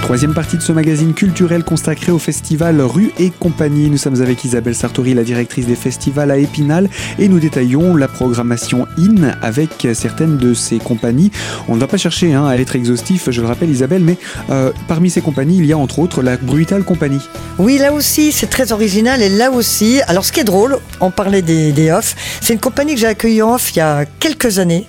Troisième 0.08 0.32
partie 0.32 0.56
de 0.56 0.62
ce 0.62 0.72
magazine 0.72 1.12
culturel 1.12 1.64
consacré 1.64 2.12
au 2.12 2.18
festival 2.18 2.80
Rue 2.80 3.12
et 3.18 3.28
compagnie. 3.28 3.90
Nous 3.90 3.98
sommes 3.98 4.22
avec 4.22 4.42
Isabelle 4.42 4.74
Sartori, 4.74 5.12
la 5.12 5.22
directrice 5.22 5.66
des 5.66 5.74
festivals 5.74 6.30
à 6.30 6.38
Épinal, 6.38 6.88
et 7.18 7.28
nous 7.28 7.38
détaillons 7.38 7.94
la 7.94 8.08
programmation 8.08 8.86
IN 8.96 9.36
avec 9.42 9.86
certaines 9.92 10.38
de 10.38 10.54
ces 10.54 10.78
compagnies. 10.78 11.30
On 11.68 11.74
ne 11.74 11.80
va 11.80 11.86
pas 11.88 11.98
chercher 11.98 12.32
hein, 12.32 12.46
à 12.46 12.56
être 12.56 12.74
exhaustif, 12.74 13.28
je 13.30 13.42
le 13.42 13.46
rappelle 13.46 13.68
Isabelle, 13.68 14.02
mais 14.02 14.16
euh, 14.48 14.72
parmi 14.88 15.10
ces 15.10 15.20
compagnies, 15.20 15.58
il 15.58 15.66
y 15.66 15.74
a 15.74 15.78
entre 15.78 15.98
autres 15.98 16.22
la 16.22 16.38
Brutal 16.38 16.84
Company. 16.84 17.20
Oui, 17.58 17.76
là 17.76 17.92
aussi, 17.92 18.32
c'est 18.32 18.48
très 18.48 18.72
original, 18.72 19.20
et 19.20 19.28
là 19.28 19.50
aussi, 19.50 20.00
alors 20.08 20.24
ce 20.24 20.32
qui 20.32 20.40
est 20.40 20.44
drôle, 20.44 20.78
on 21.00 21.10
parlait 21.10 21.42
des, 21.42 21.70
des 21.72 21.90
off, 21.90 22.16
c'est 22.40 22.54
une 22.54 22.60
compagnie 22.60 22.94
que 22.94 23.00
j'ai 23.00 23.08
accueillie 23.08 23.42
en 23.42 23.56
off 23.56 23.72
il 23.74 23.76
y 23.76 23.82
a 23.82 24.06
quelques 24.06 24.58
années, 24.58 24.86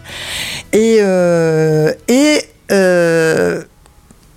et, 0.71 0.99
euh, 1.01 1.91
et 2.08 2.39
euh, 2.71 3.63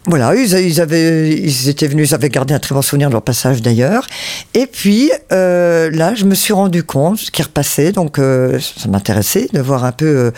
voilà, 0.07 0.35
ils, 0.35 0.81
avaient, 0.81 1.31
ils 1.31 1.69
étaient 1.69 1.87
venus, 1.87 2.11
ils 2.11 2.15
avaient 2.15 2.29
gardé 2.29 2.53
un 2.55 2.59
très 2.59 2.75
bon 2.75 2.83
souvenir 2.83 3.09
de 3.09 3.13
leur 3.13 3.23
passage 3.23 3.63
d'ailleurs. 3.63 4.05
Et 4.53 4.67
puis 4.67 5.13
euh, 5.31 5.91
là, 5.93 6.17
je 6.17 6.25
me 6.25 6.35
suis 6.35 6.53
rendu 6.53 6.83
compte, 6.83 7.19
ce 7.19 7.31
qui 7.31 7.41
repassait, 7.41 7.93
donc 7.93 8.19
euh, 8.19 8.59
ça 8.59 8.89
m'intéressait 8.89 9.49
de 9.53 9.61
voir 9.61 9.85
un 9.85 9.93
peu 9.93 10.33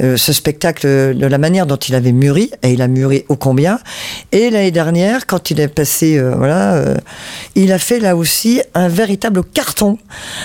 euh, 0.00 0.16
ce 0.18 0.34
spectacle 0.34 0.86
de 0.86 1.26
la 1.26 1.38
manière 1.38 1.64
dont 1.64 1.76
il 1.76 1.94
avait 1.94 2.12
mûri, 2.12 2.50
et 2.62 2.72
il 2.72 2.82
a 2.82 2.88
mûri 2.88 3.24
ô 3.30 3.36
combien. 3.36 3.78
Et 4.32 4.50
l'année 4.50 4.72
dernière, 4.72 5.26
quand 5.26 5.50
il 5.50 5.58
est 5.60 5.68
passé, 5.68 6.20
voilà, 6.36 6.84
il 7.54 7.72
a 7.72 7.78
fait 7.78 8.00
là 8.00 8.14
aussi 8.14 8.60
un 8.74 8.88
véritable 8.88 9.42
carton. 9.42 9.96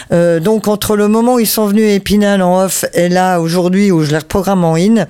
donc 0.10 0.69
entre 0.69 0.95
le 0.95 1.10
moment 1.10 1.36
où 1.36 1.39
ils 1.39 1.47
sont 1.47 1.65
venus 1.65 1.89
à 1.89 1.93
Épinal 1.93 2.41
en 2.41 2.63
off 2.63 2.86
et 2.93 3.10
là 3.10 3.41
aujourd'hui 3.41 3.91
où 3.91 4.04
je 4.04 4.12
les 4.12 4.19
reprogramme 4.19 4.63
en 4.63 4.76
in, 4.76 5.06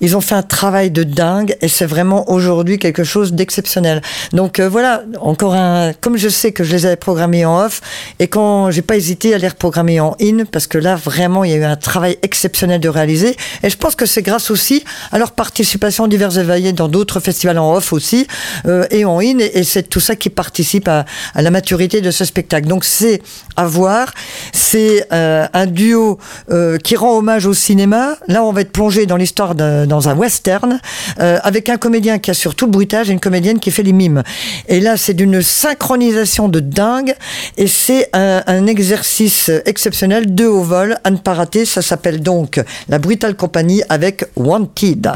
ils 0.00 0.16
ont 0.16 0.20
fait 0.20 0.34
un 0.34 0.42
travail 0.42 0.90
de 0.90 1.04
dingue 1.04 1.56
et 1.60 1.68
c'est 1.68 1.86
vraiment 1.86 2.28
aujourd'hui 2.30 2.78
quelque 2.92 3.04
chose 3.04 3.32
d'exceptionnel. 3.32 4.02
Donc 4.32 4.60
voilà, 4.60 5.02
encore 5.20 5.54
un, 5.54 5.92
comme 6.00 6.16
je 6.16 6.28
sais 6.28 6.52
que 6.52 6.64
je 6.64 6.72
les 6.72 6.86
avais 6.86 6.96
programmés 6.96 7.44
en 7.44 7.64
off 7.64 7.80
et 8.18 8.28
quand 8.28 8.70
j'ai 8.70 8.82
pas 8.82 8.96
hésité 8.96 9.34
à 9.34 9.38
les 9.38 9.48
reprogrammer 9.48 10.00
en 10.00 10.16
in 10.20 10.44
parce 10.50 10.66
que 10.66 10.78
là 10.78 10.96
vraiment 10.96 11.44
il 11.44 11.50
y 11.50 11.54
a 11.54 11.56
eu 11.56 11.64
un 11.64 11.76
travail 11.76 12.18
exceptionnel 12.22 12.80
de 12.80 12.88
réaliser. 12.88 13.36
Et 13.62 13.70
je 13.70 13.76
pense 13.76 13.94
que 13.94 14.06
c'est 14.06 14.22
grâce 14.22 14.50
aussi 14.50 14.84
à 15.12 15.18
leur 15.18 15.32
participation 15.32 16.06
diverses 16.06 16.36
et 16.36 16.42
variées 16.42 16.72
dans 16.72 16.88
d'autres 16.88 17.20
festivals 17.20 17.58
en 17.58 17.74
off 17.74 17.92
aussi 17.92 18.26
euh, 18.66 18.86
et 18.90 19.04
en 19.04 19.18
in. 19.20 19.38
Et, 19.38 19.64
c'est 19.64 19.82
tout 19.82 20.00
ça 20.00 20.16
qui 20.16 20.30
participe 20.30 20.88
à, 20.88 21.04
la 21.34 21.50
maturité 21.50 22.00
de 22.00 22.10
ce 22.10 22.24
spectacle. 22.24 22.68
Donc 22.68 22.84
c'est 22.84 23.22
à 23.56 23.66
voir. 23.66 24.12
C'est 24.52 25.06
euh, 25.12 25.46
un 25.52 25.66
duo 25.66 26.18
euh, 26.50 26.78
qui 26.78 26.96
rend 26.96 27.18
hommage 27.18 27.46
au 27.46 27.54
cinéma. 27.54 28.16
Là, 28.28 28.42
on 28.44 28.52
va 28.52 28.62
être 28.62 28.72
plongé 28.72 29.06
dans 29.06 29.16
l'histoire 29.16 29.54
dans 29.54 30.08
un 30.08 30.16
western 30.16 30.80
avec 31.18 31.68
un 31.68 31.76
comédien 31.76 32.18
qui 32.18 32.30
assure 32.30 32.54
tout 32.54 32.66
le 32.66 32.70
bruitage 32.78 33.10
et 33.10 33.12
une 33.12 33.18
comédienne 33.18 33.58
qui 33.58 33.72
fait 33.72 33.82
les 33.82 33.92
mimes. 33.92 34.22
Et 34.68 34.78
là, 34.78 34.96
c'est 34.96 35.14
d'une 35.14 35.42
synchronisation 35.42 36.48
de 36.48 36.60
dingue 36.60 37.12
et 37.56 37.66
c'est 37.66 38.08
un, 38.12 38.44
un 38.46 38.66
exercice 38.68 39.50
exceptionnel 39.66 40.32
de 40.32 40.46
haut 40.46 40.62
vol 40.62 40.96
à 41.02 41.10
ne 41.10 41.16
pas 41.16 41.34
rater. 41.34 41.64
Ça 41.64 41.82
s'appelle 41.82 42.20
donc 42.22 42.62
la 42.88 43.00
brutale 43.00 43.34
compagnie 43.34 43.82
avec 43.88 44.26
Wanted. 44.36 45.10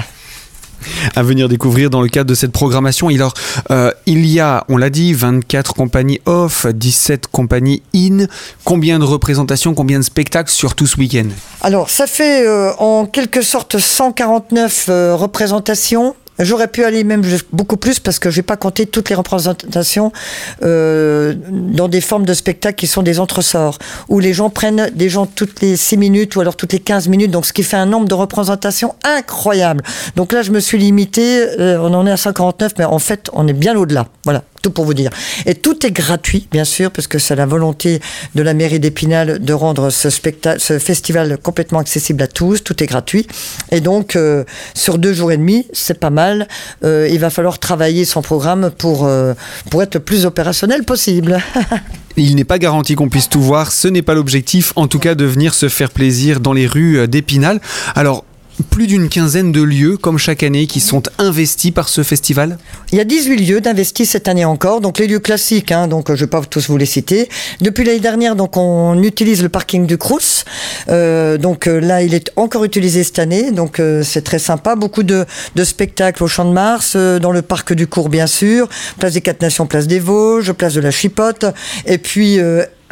à 1.15 1.23
venir 1.23 1.49
découvrir 1.49 1.91
dans 1.91 2.03
le 2.03 2.09
cadre 2.09 2.31
de 2.31 2.35
cette 2.35 2.53
programmation. 2.53 3.09
Alors, 3.09 3.35
euh, 3.71 3.91
il 4.07 4.27
y 4.27 4.41
a, 4.41 4.65
on 4.69 4.77
l'a 4.77 4.91
dit, 4.91 5.13
24 5.13 5.75
compagnies 5.75 6.21
off, 6.27 6.67
17 6.67 7.27
compagnies 7.29 7.83
in. 7.95 8.27
Combien 8.65 8.99
de 8.99 9.05
représentations, 9.05 9.75
combien 9.75 9.99
de 9.99 10.05
spectacles 10.05 10.51
sur 10.51 10.75
tout 10.75 10.87
ce 10.87 10.97
week-end? 10.99 11.29
Alors, 11.61 11.91
ça 11.91 12.07
fait 12.07 12.47
euh, 12.47 12.73
en 12.79 13.07
quelque 13.07 13.43
sorte 13.43 13.79
149 13.79 14.87
euh, 14.89 15.15
représentations 15.15 16.15
J'aurais 16.45 16.69
pu 16.69 16.85
aller 16.85 17.05
même 17.05 17.23
beaucoup 17.53 17.77
plus 17.77 18.01
parce 18.01 18.19
que 18.19 18.31
je 18.31 18.39
n'ai 18.39 18.43
pas 18.43 18.57
compté 18.57 18.87
toutes 18.87 19.09
les 19.09 19.15
représentations 19.15 20.13
euh, 20.63 21.35
dans 21.51 21.89
des 21.89 22.01
formes 22.01 22.25
de 22.25 22.35
spectacles 22.35 22.77
qui 22.77 22.87
sont 22.87 23.03
des 23.03 23.21
entresorts, 23.21 23.79
où 24.09 24.19
les 24.19 24.33
gens 24.33 24.51
prennent 24.51 24.91
des 24.95 25.09
gens 25.09 25.27
toutes 25.27 25.61
les 25.61 25.77
6 25.77 25.97
minutes 25.97 26.37
ou 26.37 26.41
alors 26.41 26.57
toutes 26.57 26.73
les 26.73 26.81
15 26.81 27.09
minutes, 27.09 27.31
donc 27.31 27.47
ce 27.47 27.53
qui 27.53 27.63
fait 27.63 27.77
un 27.77 27.87
nombre 27.87 28.09
de 28.09 28.15
représentations 28.15 28.95
incroyable. 29.05 29.83
Donc 30.17 30.33
là, 30.33 30.43
je 30.43 30.51
me 30.51 30.61
suis 30.61 30.79
limité, 30.79 31.39
euh, 31.61 31.79
on 31.81 31.95
en 31.95 32.07
est 32.07 32.13
à 32.13 32.17
149, 32.17 32.73
mais 32.79 32.85
en 32.85 32.99
fait, 32.99 33.31
on 33.33 33.47
est 33.49 33.53
bien 33.53 33.77
au-delà. 33.77 34.07
Voilà 34.25 34.43
tout 34.63 34.71
pour 34.71 34.85
vous 34.85 34.95
dire. 34.95 35.11
Et 35.45 35.55
tout 35.55 35.85
est 35.85 35.91
gratuit, 35.91 36.49
bien 36.51 36.65
sûr, 36.65 36.91
parce 36.91 37.09
que 37.09 37.19
c'est 37.19 37.37
la 37.37 37.47
volonté 37.47 38.01
de 38.35 38.43
la 38.43 38.55
mairie 38.55 38.81
d'Épinal 38.81 39.41
de 39.41 39.53
rendre 39.53 39.91
ce, 39.91 40.09
spectacle, 40.09 40.61
ce 40.61 40.79
festival 40.79 41.37
complètement 41.37 41.81
accessible 41.81 42.23
à 42.23 42.29
tous. 42.29 42.63
Tout 42.63 42.83
est 42.83 42.87
gratuit. 42.87 43.27
Et 43.71 43.81
donc, 43.81 44.17
euh, 44.17 44.45
sur 44.75 44.99
deux 44.99 45.13
jours 45.13 45.33
et 45.33 45.37
demi, 45.37 45.67
c'est 45.73 45.99
pas 45.99 46.11
mal. 46.11 46.49
Euh, 46.85 47.09
il 47.11 47.19
va 47.19 47.31
falloir 47.31 47.59
travailler 47.59 48.05
son 48.05 48.23
programme 48.23 48.71
pour, 48.71 49.05
euh, 49.05 49.35
pour 49.71 49.83
être 49.83 49.95
le 49.95 50.01
plus 50.01 50.25
opérationnel 50.25 50.85
possible. 50.85 51.39
Il 52.19 52.37
n'est 52.37 52.45
pas 52.45 52.59
garanti 52.59 52.95
qu'on 52.95 53.09
puisse 53.09 53.31
tout 53.31 53.41
voir, 53.41 53.73
ce 53.73 53.89
n'est 53.89 54.03
pas 54.03 54.13
l'objectif, 54.13 54.75
en 54.77 54.87
tout 54.87 54.99
cas 54.99 55.15
de 55.15 55.25
venir 55.25 55.55
se 55.55 55.71
faire 55.71 55.91
plaisir 55.91 56.41
dans 56.41 56.53
les 56.53 56.67
rues 56.67 57.09
d'Épinal. 57.09 57.59
Alors, 57.95 58.27
plus 58.63 58.87
d'une 58.87 59.09
quinzaine 59.09 59.53
de 59.53 59.63
lieux, 59.63 59.97
comme 59.97 60.19
chaque 60.19 60.43
année, 60.43 60.67
qui 60.67 60.81
sont 60.81 61.03
investis 61.19 61.71
par 61.71 61.89
ce 61.89 62.03
festival 62.03 62.59
Il 62.93 62.99
y 62.99 63.01
a 63.01 63.05
18 63.05 63.37
lieux 63.37 63.61
d'investis 63.61 64.09
cette 64.09 64.29
année 64.29 64.45
encore, 64.45 64.81
donc 64.81 64.99
les 64.99 65.07
lieux 65.07 65.19
classiques, 65.19 65.73
hein, 65.73 65.89
donc 65.89 66.09
je 66.09 66.13
ne 66.13 66.19
vais 66.19 66.27
pas 66.27 66.41
tous 66.43 66.69
vous 66.69 66.77
les 66.77 66.87
citer. 66.87 67.29
Depuis 67.61 67.85
l'année 67.85 68.01
dernière, 68.01 68.37
donc 68.37 68.57
on 68.57 69.03
utilise 69.03 69.43
le 69.43 69.49
parking 69.49 69.87
du 69.87 69.99
Crous, 69.99 70.45
euh, 70.89 71.39
donc 71.39 71.67
euh, 71.67 71.81
là 71.81 72.03
il 72.03 72.15
est 72.15 72.31
encore 72.37 72.65
utilisé 72.65 73.05
cette 73.05 73.19
année, 73.19 73.51
donc 73.51 73.81
euh, 73.81 74.03
c'est 74.03 74.23
très 74.23 74.39
sympa. 74.39 74.77
Beaucoup 74.77 75.03
de, 75.03 75.27
de, 75.55 75.65
spectacles 75.65 76.23
au 76.25 76.29
Champ 76.29 76.45
de 76.45 76.53
Mars, 76.53 76.97
dans 76.97 77.33
le 77.33 77.43
parc 77.43 77.73
du 77.73 77.87
Cours 77.87 78.09
bien 78.09 78.27
sûr, 78.27 78.69
place 78.99 79.15
des 79.15 79.21
Quatre 79.21 79.43
Nations, 79.43 79.67
place 79.67 79.87
des 79.87 80.01
Vosges, 80.01 80.53
place 80.53 80.75
de 80.75 80.81
la 80.81 80.91
Chipote, 80.91 81.47
et 81.87 81.99
puis 81.99 82.39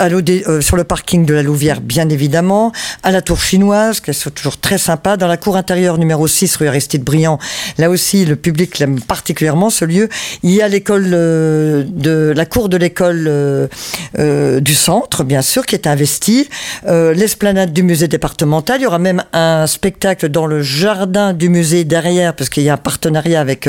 euh, 0.01 0.61
sur 0.63 0.77
le 0.77 0.85
parking 0.85 1.27
de 1.27 1.35
la 1.35 1.43
Louvière, 1.43 1.83
bien 1.83 2.09
évidemment, 2.09 2.73
à 3.03 3.11
la 3.11 3.21
tour 3.21 3.39
chinoise, 3.39 4.01
qui 4.01 4.11
est 4.11 4.31
toujours 4.31 4.59
très 4.59 4.79
sympa, 4.79 5.19
dans 5.19 5.27
la 5.27 5.37
cour 5.37 5.59
intérieure 5.59 5.99
numéro 5.99 6.27
6, 6.27 6.57
rue 6.57 6.69
Aristide 6.69 7.05
Briand. 7.05 7.39
Là 7.77 7.91
aussi, 7.91 8.25
le 8.25 8.37
public 8.37 8.79
l'aime 8.79 9.01
particulièrement, 9.01 9.69
ce 9.69 9.85
lieu. 9.85 10.09
Il 10.43 10.53
y 10.53 10.63
a 10.63 10.69
l'école 10.69 11.11
euh, 11.13 11.85
de 11.87 12.33
la 12.35 12.47
cour 12.47 12.71
de 12.71 12.79
l'école 12.79 13.25
euh, 13.29 14.61
du 14.61 14.75
centre, 14.75 15.23
bien 15.23 15.43
sûr, 15.43 15.67
qui 15.67 15.75
est 15.75 15.87
investie. 15.87 16.49
L'esplanade 16.87 17.73
du 17.73 17.83
musée 17.83 18.09
départemental. 18.09 18.81
Il 18.81 18.85
y 18.85 18.87
aura 18.87 18.99
même 18.99 19.23
un 19.33 19.67
spectacle 19.67 20.29
dans 20.29 20.47
le 20.47 20.63
jardin 20.63 21.35
du 21.35 21.49
musée 21.51 21.85
derrière, 21.85 22.35
parce 22.35 22.49
qu'il 22.49 22.63
y 22.63 22.71
a 22.71 22.75
un 22.75 22.79
partenariat 22.79 23.41
avec 23.41 23.69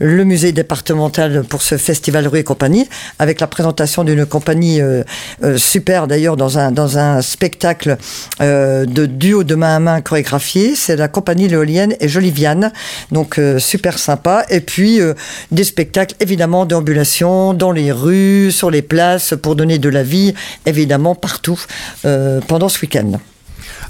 le 0.00 0.24
musée 0.24 0.52
départemental 0.52 1.44
pour 1.44 1.62
ce 1.62 1.76
festival 1.76 2.26
rue 2.26 2.40
et 2.40 2.44
compagnie, 2.44 2.88
avec 3.18 3.40
la 3.40 3.46
présentation 3.46 4.02
d'une 4.02 4.26
compagnie 4.26 4.80
super 5.68 6.06
d'ailleurs 6.06 6.36
dans 6.36 6.58
un, 6.58 7.22
spectacle 7.22 7.98
euh, 8.40 8.86
de 8.86 9.06
duo 9.06 9.44
de 9.44 9.54
main 9.54 9.76
à 9.76 9.78
main 9.78 10.00
chorégraphié. 10.00 10.74
C'est 10.74 10.96
la 10.96 11.08
compagnie 11.08 11.46
Léolienne 11.46 11.94
et 12.00 12.08
Joliviane. 12.08 12.72
Donc 13.12 13.38
euh, 13.38 13.58
super 13.58 13.98
sympa. 13.98 14.44
Et 14.48 14.60
puis 14.60 15.00
euh, 15.00 15.14
des 15.50 15.64
spectacles 15.64 16.14
évidemment 16.20 16.64
d'ambulation 16.64 17.52
dans 17.52 17.70
les 17.70 17.92
rues, 17.92 18.50
sur 18.50 18.70
les 18.70 18.82
places 18.82 19.34
pour 19.40 19.56
donner 19.56 19.78
de 19.78 19.88
la 19.88 20.02
vie 20.02 20.34
évidemment 20.66 21.14
partout 21.14 21.60
pendant 22.46 22.68
ce 22.68 22.80
week-end. 22.80 23.18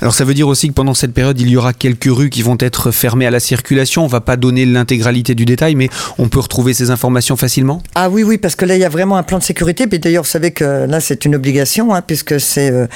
Alors 0.00 0.14
ça 0.14 0.24
veut 0.24 0.34
dire 0.34 0.46
aussi 0.46 0.68
que 0.68 0.74
pendant 0.74 0.94
cette 0.94 1.12
période, 1.12 1.40
il 1.40 1.48
y 1.48 1.56
aura 1.56 1.72
quelques 1.72 2.08
rues 2.08 2.30
qui 2.30 2.42
vont 2.42 2.56
être 2.60 2.92
fermées 2.92 3.26
à 3.26 3.30
la 3.30 3.40
circulation. 3.40 4.04
On 4.04 4.08
va 4.08 4.20
pas 4.20 4.36
donner 4.36 4.64
l'intégralité 4.64 5.34
du 5.34 5.44
détail, 5.44 5.74
mais 5.74 5.88
on 6.18 6.28
peut 6.28 6.38
retrouver 6.38 6.72
ces 6.72 6.90
informations 6.90 7.36
facilement 7.36 7.82
Ah 7.96 8.08
oui, 8.08 8.22
oui, 8.22 8.38
parce 8.38 8.54
que 8.54 8.64
là, 8.64 8.76
il 8.76 8.80
y 8.80 8.84
a 8.84 8.88
vraiment 8.88 9.16
un 9.16 9.24
plan 9.24 9.38
de 9.38 9.42
sécurité. 9.42 9.88
Puis 9.88 9.98
d'ailleurs, 9.98 10.22
vous 10.22 10.30
savez 10.30 10.52
que 10.52 10.86
là, 10.86 11.00
c'est 11.00 11.24
une 11.24 11.34
obligation, 11.34 11.94
hein, 11.94 12.02
puisque 12.02 12.40
c'est 12.40 12.70
euh, 12.70 12.86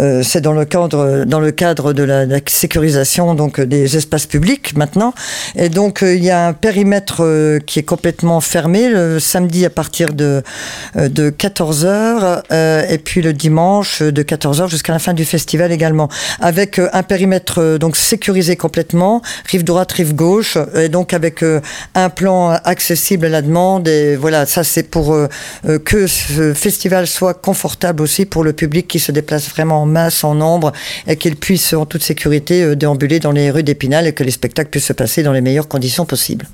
euh, 0.00 0.22
c'est 0.24 0.40
dans, 0.40 0.52
le 0.52 0.64
cadre, 0.64 1.24
dans 1.26 1.38
le 1.38 1.52
cadre 1.52 1.92
de 1.92 2.02
la, 2.02 2.26
sécurisation 2.46 3.34
donc, 3.34 3.60
des 3.60 3.96
espaces 3.96 4.26
publics 4.26 4.76
maintenant. 4.76 5.14
Et 5.54 5.68
donc, 5.68 6.02
euh, 6.02 6.14
il 6.14 6.24
y 6.24 6.30
a 6.30 6.48
un 6.48 6.52
périmètre 6.54 7.58
qui 7.66 7.78
est 7.78 7.84
complètement 7.84 8.40
fermé 8.40 8.88
le 8.88 9.20
samedi 9.20 9.64
à 9.64 9.70
partir 9.70 10.12
de, 10.12 10.42
de 10.96 11.30
14h 11.30 12.42
et 12.90 12.98
puis 12.98 13.22
le 13.22 13.32
dimanche 13.32 14.02
de 14.02 14.22
14h 14.22 14.68
jusqu'à 14.68 14.92
la 14.92 14.98
fin 14.98 15.14
du 15.14 15.24
festival 15.24 15.72
également 15.72 16.08
avec 16.48 16.78
euh, 16.78 16.88
un 16.94 17.02
périmètre 17.02 17.60
euh, 17.60 17.76
donc 17.76 17.94
sécurisé 17.94 18.56
complètement, 18.56 19.20
rive 19.44 19.64
droite, 19.64 19.92
rive 19.92 20.14
gauche, 20.14 20.56
et 20.74 20.88
donc 20.88 21.12
avec 21.12 21.42
euh, 21.42 21.60
un 21.94 22.08
plan 22.08 22.58
accessible 22.64 23.26
à 23.26 23.28
la 23.28 23.42
demande. 23.42 23.86
Et 23.86 24.16
voilà, 24.16 24.46
ça 24.46 24.64
c'est 24.64 24.84
pour 24.84 25.14
que 25.84 26.06
ce 26.06 26.54
festival 26.54 27.06
soit 27.06 27.34
confortable 27.34 28.02
aussi 28.02 28.24
pour 28.24 28.44
le 28.44 28.52
public 28.52 28.88
qui 28.88 28.98
se 28.98 29.12
déplace 29.12 29.48
vraiment 29.50 29.82
en 29.82 29.86
masse, 29.86 30.24
en 30.24 30.34
nombre, 30.34 30.72
et 31.06 31.16
qu'il 31.16 31.36
puisse 31.36 31.74
en 31.74 31.84
toute 31.84 32.02
sécurité 32.02 32.76
déambuler 32.76 33.20
dans 33.20 33.32
les 33.32 33.50
rues 33.50 33.62
d'Épinal 33.62 34.06
et 34.06 34.12
que 34.12 34.24
les 34.24 34.30
spectacles 34.30 34.70
puissent 34.70 34.86
se 34.86 34.92
passer 34.92 35.22
dans 35.22 35.32
les 35.32 35.42
meilleures 35.42 35.68
conditions 35.68 36.06
possibles. 36.06 36.46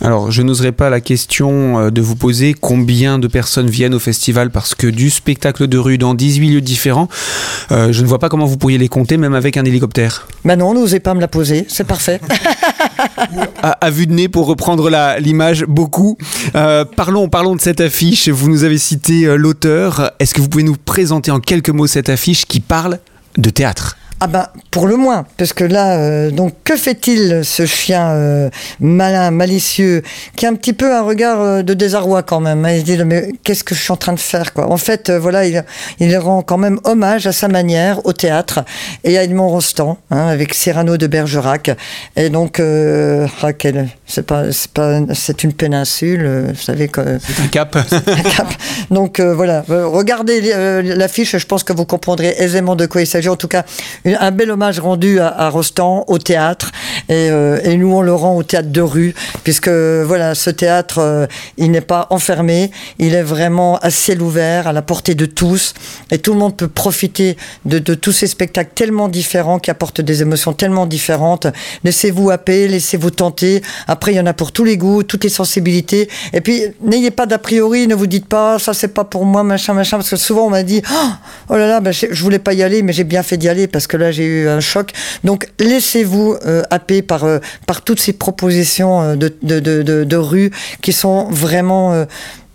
Alors, 0.00 0.30
je 0.30 0.42
n'oserais 0.42 0.72
pas 0.72 0.90
la 0.90 1.00
question 1.00 1.78
euh, 1.78 1.90
de 1.90 2.00
vous 2.00 2.16
poser 2.16 2.54
combien 2.54 3.18
de 3.18 3.26
personnes 3.26 3.70
viennent 3.70 3.94
au 3.94 3.98
festival 3.98 4.50
parce 4.50 4.74
que 4.74 4.86
du 4.86 5.10
spectacle 5.10 5.66
de 5.66 5.78
rue 5.78 5.98
dans 5.98 6.14
18 6.14 6.50
lieux 6.50 6.60
différents, 6.60 7.08
euh, 7.72 7.92
je 7.92 8.02
ne 8.02 8.06
vois 8.06 8.18
pas 8.18 8.28
comment 8.28 8.44
vous 8.44 8.58
pourriez 8.58 8.78
les 8.78 8.88
compter 8.88 9.16
même 9.16 9.34
avec 9.34 9.56
un 9.56 9.64
hélicoptère. 9.64 10.28
Ben 10.44 10.56
non, 10.56 10.74
n'osez 10.74 11.00
pas 11.00 11.14
me 11.14 11.20
la 11.20 11.28
poser, 11.28 11.64
c'est 11.68 11.86
parfait. 11.86 12.20
à, 13.62 13.90
vue 13.90 14.06
de 14.06 14.12
nez, 14.12 14.28
pour 14.28 14.46
reprendre 14.46 14.90
l'image, 15.18 15.64
beaucoup. 15.66 16.18
Euh, 16.54 16.84
parlons, 16.84 17.28
parlons 17.28 17.56
de 17.56 17.60
cette 17.60 17.80
affiche. 17.80 18.28
Vous 18.28 18.48
nous 18.48 18.64
avez 18.64 18.78
cité 18.78 19.36
l'auteur. 19.36 20.12
Est-ce 20.18 20.34
que 20.34 20.40
vous 20.40 20.48
pouvez 20.48 20.64
nous 20.64 20.76
présenter 20.76 21.30
en 21.30 21.40
quelques 21.40 21.70
mots 21.70 21.86
cette 21.86 22.08
affiche 22.10 22.46
qui 22.46 22.60
parle 22.60 22.98
de 23.38 23.50
théâtre? 23.50 23.96
Ah 24.18 24.28
ben, 24.28 24.46
pour 24.70 24.86
le 24.86 24.96
moins, 24.96 25.26
parce 25.36 25.52
que 25.52 25.62
là, 25.62 25.98
euh, 25.98 26.30
donc, 26.30 26.54
que 26.64 26.74
fait-il, 26.74 27.44
ce 27.44 27.66
chien 27.66 28.12
euh, 28.12 28.48
malin, 28.80 29.30
malicieux, 29.30 30.02
qui 30.36 30.46
a 30.46 30.48
un 30.48 30.54
petit 30.54 30.72
peu 30.72 30.94
un 30.94 31.02
regard 31.02 31.40
euh, 31.42 31.62
de 31.62 31.74
désarroi 31.74 32.22
quand 32.22 32.40
même. 32.40 32.64
Hein. 32.64 32.72
Il 32.72 32.80
se 32.80 32.84
dit, 32.84 33.04
mais 33.04 33.32
qu'est-ce 33.44 33.62
que 33.62 33.74
je 33.74 33.80
suis 33.82 33.92
en 33.92 33.96
train 33.96 34.14
de 34.14 34.20
faire, 34.20 34.54
quoi 34.54 34.70
En 34.70 34.78
fait, 34.78 35.10
voilà, 35.10 35.44
il, 35.44 35.62
il 36.00 36.16
rend 36.16 36.40
quand 36.40 36.56
même 36.56 36.80
hommage 36.84 37.26
à 37.26 37.32
sa 37.32 37.48
manière 37.48 38.06
au 38.06 38.14
théâtre 38.14 38.64
et 39.04 39.18
à 39.18 39.22
Edmond 39.22 39.48
Rostand, 39.48 39.98
hein, 40.10 40.28
avec 40.28 40.54
Cyrano 40.54 40.96
de 40.96 41.06
Bergerac. 41.06 41.70
Et 42.16 42.30
donc, 42.30 42.62
Raquel, 43.40 43.88
c'est 44.06 44.24
pas, 44.24 44.50
c'est 44.50 44.70
pas, 44.70 45.00
c'est 45.12 45.44
une 45.44 45.52
péninsule, 45.52 46.52
vous 46.54 46.62
savez 46.62 46.88
que. 46.88 47.18
C'est 47.18 47.42
un 47.42 47.48
cap. 47.48 47.76
un 47.92 48.30
cap. 48.30 48.48
Donc 48.90 49.20
voilà, 49.20 49.62
regardez 49.68 50.40
l'affiche, 50.82 51.36
je 51.36 51.46
pense 51.46 51.64
que 51.64 51.74
vous 51.74 51.84
comprendrez 51.84 52.34
aisément 52.38 52.76
de 52.76 52.86
quoi 52.86 53.02
il 53.02 53.06
s'agit. 53.06 53.28
En 53.28 53.36
tout 53.36 53.48
cas, 53.48 53.64
un 54.14 54.30
bel 54.30 54.50
hommage 54.50 54.78
rendu 54.78 55.20
à, 55.20 55.48
Rostand, 55.50 56.04
au 56.06 56.18
théâtre, 56.18 56.70
euh, 57.10 57.58
et, 57.64 57.76
nous 57.76 57.92
on 57.92 58.02
le 58.02 58.14
rend 58.14 58.36
au 58.36 58.42
théâtre 58.42 58.70
de 58.70 58.80
rue, 58.80 59.14
puisque 59.44 59.68
voilà, 59.68 60.34
ce 60.34 60.50
théâtre, 60.50 60.98
euh, 60.98 61.26
il 61.56 61.70
n'est 61.70 61.80
pas 61.80 62.06
enfermé, 62.10 62.70
il 62.98 63.14
est 63.14 63.22
vraiment 63.22 63.78
à 63.78 63.90
ciel 63.90 64.22
ouvert, 64.22 64.66
à 64.66 64.72
la 64.72 64.82
portée 64.82 65.14
de 65.14 65.26
tous, 65.26 65.74
et 66.10 66.18
tout 66.18 66.32
le 66.32 66.38
monde 66.38 66.56
peut 66.56 66.68
profiter 66.68 67.36
de, 67.64 67.78
tous 67.94 68.12
ces 68.12 68.26
spectacles 68.26 68.72
tellement 68.74 69.08
différents, 69.08 69.58
qui 69.58 69.70
apportent 69.70 70.00
des 70.00 70.22
émotions 70.22 70.52
tellement 70.52 70.86
différentes. 70.86 71.46
Laissez-vous 71.84 72.30
happer, 72.30 72.68
laissez-vous 72.68 73.10
tenter. 73.10 73.62
Après, 73.88 74.12
il 74.12 74.16
y 74.16 74.20
en 74.20 74.26
a 74.26 74.32
pour 74.32 74.52
tous 74.52 74.64
les 74.64 74.76
goûts, 74.76 75.02
toutes 75.02 75.24
les 75.24 75.30
sensibilités. 75.30 76.08
Et 76.32 76.40
puis, 76.40 76.62
n'ayez 76.82 77.10
pas 77.10 77.26
d'a 77.26 77.38
priori, 77.38 77.86
ne 77.86 77.94
vous 77.94 78.06
dites 78.06 78.26
pas, 78.26 78.58
ça 78.58 78.74
c'est 78.74 78.88
pas 78.88 79.04
pour 79.04 79.24
moi, 79.24 79.42
machin, 79.42 79.74
machin, 79.74 79.96
parce 79.96 80.10
que 80.10 80.16
souvent 80.16 80.46
on 80.46 80.50
m'a 80.50 80.62
dit, 80.62 80.82
oh, 80.90 81.08
oh 81.50 81.56
là 81.56 81.66
là, 81.66 81.80
ben, 81.80 81.92
je 81.92 82.22
voulais 82.22 82.38
pas 82.38 82.52
y 82.52 82.62
aller, 82.62 82.82
mais 82.82 82.92
j'ai 82.92 83.04
bien 83.04 83.22
fait 83.22 83.36
d'y 83.36 83.48
aller 83.48 83.66
parce 83.66 83.86
que 83.86 83.95
là 83.96 84.12
j'ai 84.12 84.24
eu 84.24 84.48
un 84.48 84.60
choc. 84.60 84.92
Donc 85.24 85.48
laissez-vous 85.58 86.36
euh, 86.46 86.62
happer 86.70 87.02
par, 87.02 87.24
euh, 87.24 87.38
par 87.66 87.82
toutes 87.82 88.00
ces 88.00 88.12
propositions 88.12 89.02
euh, 89.02 89.16
de, 89.16 89.32
de, 89.42 90.04
de, 90.04 90.16
rue 90.16 90.50
qui 90.82 90.92
sont 90.92 91.28
vraiment 91.30 92.06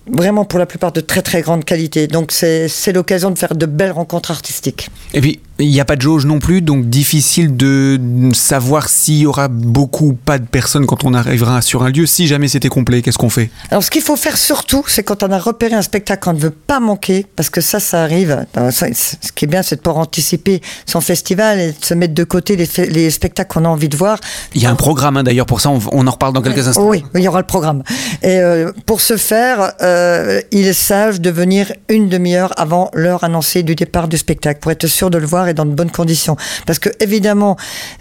vraiment 0.07 0.45
pour 0.45 0.59
la 0.59 0.65
plupart 0.65 0.91
de 0.91 1.01
très 1.01 1.21
très 1.21 1.41
grande 1.41 1.63
qualité. 1.63 2.07
Donc 2.07 2.31
c'est 2.31 2.93
l'occasion 2.93 3.31
de 3.31 3.37
faire 3.37 3.55
de 3.55 3.65
belles 3.65 3.91
rencontres 3.91 4.31
artistiques. 4.31 4.89
Et 5.13 5.21
puis 5.21 5.39
Il 5.61 5.69
n'y 5.69 5.79
a 5.79 5.85
pas 5.85 5.95
de 5.95 6.01
jauge 6.01 6.25
non 6.25 6.39
plus, 6.39 6.61
donc 6.61 6.89
difficile 6.89 7.55
de 7.55 7.99
savoir 8.33 8.89
s'il 8.89 9.19
y 9.19 9.25
aura 9.25 9.47
beaucoup 9.47 10.09
ou 10.09 10.13
pas 10.13 10.39
de 10.39 10.45
personnes 10.45 10.85
quand 10.85 11.03
on 11.03 11.13
arrivera 11.13 11.61
sur 11.61 11.83
un 11.83 11.89
lieu. 11.89 12.05
Si 12.05 12.27
jamais 12.27 12.47
c'était 12.47 12.69
complet, 12.69 13.01
qu'est-ce 13.01 13.17
qu'on 13.17 13.29
fait? 13.29 13.49
Alors, 13.69 13.83
ce 13.83 13.91
qu'il 13.91 14.01
faut 14.01 14.15
faire 14.15 14.37
surtout, 14.37 14.83
c'est 14.87 15.03
quand 15.03 15.23
on 15.23 15.31
a 15.31 15.37
repéré 15.37 15.75
un 15.75 15.81
spectacle 15.81 16.23
qu'on 16.23 16.33
ne 16.33 16.39
veut 16.39 16.49
pas 16.51 16.79
manquer, 16.79 17.25
parce 17.35 17.49
que 17.49 17.61
ça, 17.61 17.79
ça 17.79 18.01
arrive. 18.01 18.45
Ce 18.55 19.31
qui 19.33 19.45
est 19.45 19.47
bien, 19.47 19.61
c'est 19.61 19.75
de 19.75 19.81
pouvoir 19.81 20.01
anticiper 20.01 20.61
son 20.85 21.01
festival 21.01 21.59
et 21.59 21.67
de 21.71 21.85
se 21.85 21.93
mettre 21.93 22.13
de 22.13 22.23
côté 22.23 22.55
les, 22.55 23.09
spectacles 23.11 23.53
qu'on 23.53 23.65
a 23.65 23.69
envie 23.69 23.89
de 23.89 23.97
voir. 23.97 24.19
Il 24.55 24.61
y 24.61 24.65
a 24.65 24.71
un 24.71 24.75
programme 24.75 25.17
hein, 25.17 25.23
d'ailleurs 25.23 25.45
pour 25.45 25.61
ça, 25.61 25.69
on, 25.69 26.07
en 26.07 26.11
reparle 26.11 26.33
dans 26.33 26.41
quelques 26.41 26.67
instants. 26.67 26.87
Oui, 26.87 27.03
il 27.13 27.21
y 27.21 27.27
aura 27.27 27.39
le 27.39 27.45
programme. 27.45 27.83
Et 28.23 28.39
euh, 28.39 28.71
pour 28.85 29.01
ce 29.01 29.17
faire, 29.17 29.73
euh, 29.81 30.41
il 30.51 30.67
est 30.67 30.73
sage 30.73 31.21
de 31.21 31.29
venir 31.29 31.71
une 31.89 32.09
demi-heure 32.09 32.53
avant 32.57 32.89
l'heure 32.93 33.23
annoncée 33.23 33.63
du 33.63 33.75
départ 33.75 34.07
du 34.07 34.17
spectacle, 34.17 34.59
pour 34.59 34.71
être 34.71 34.87
sûr 34.87 35.09
de 35.09 35.17
le 35.17 35.25
voir 35.25 35.47
dans 35.53 35.65
de 35.65 35.73
bonnes 35.73 35.91
conditions. 35.91 36.35
Parce 36.65 36.79
que 36.79 36.89
évidemment, 36.99 37.57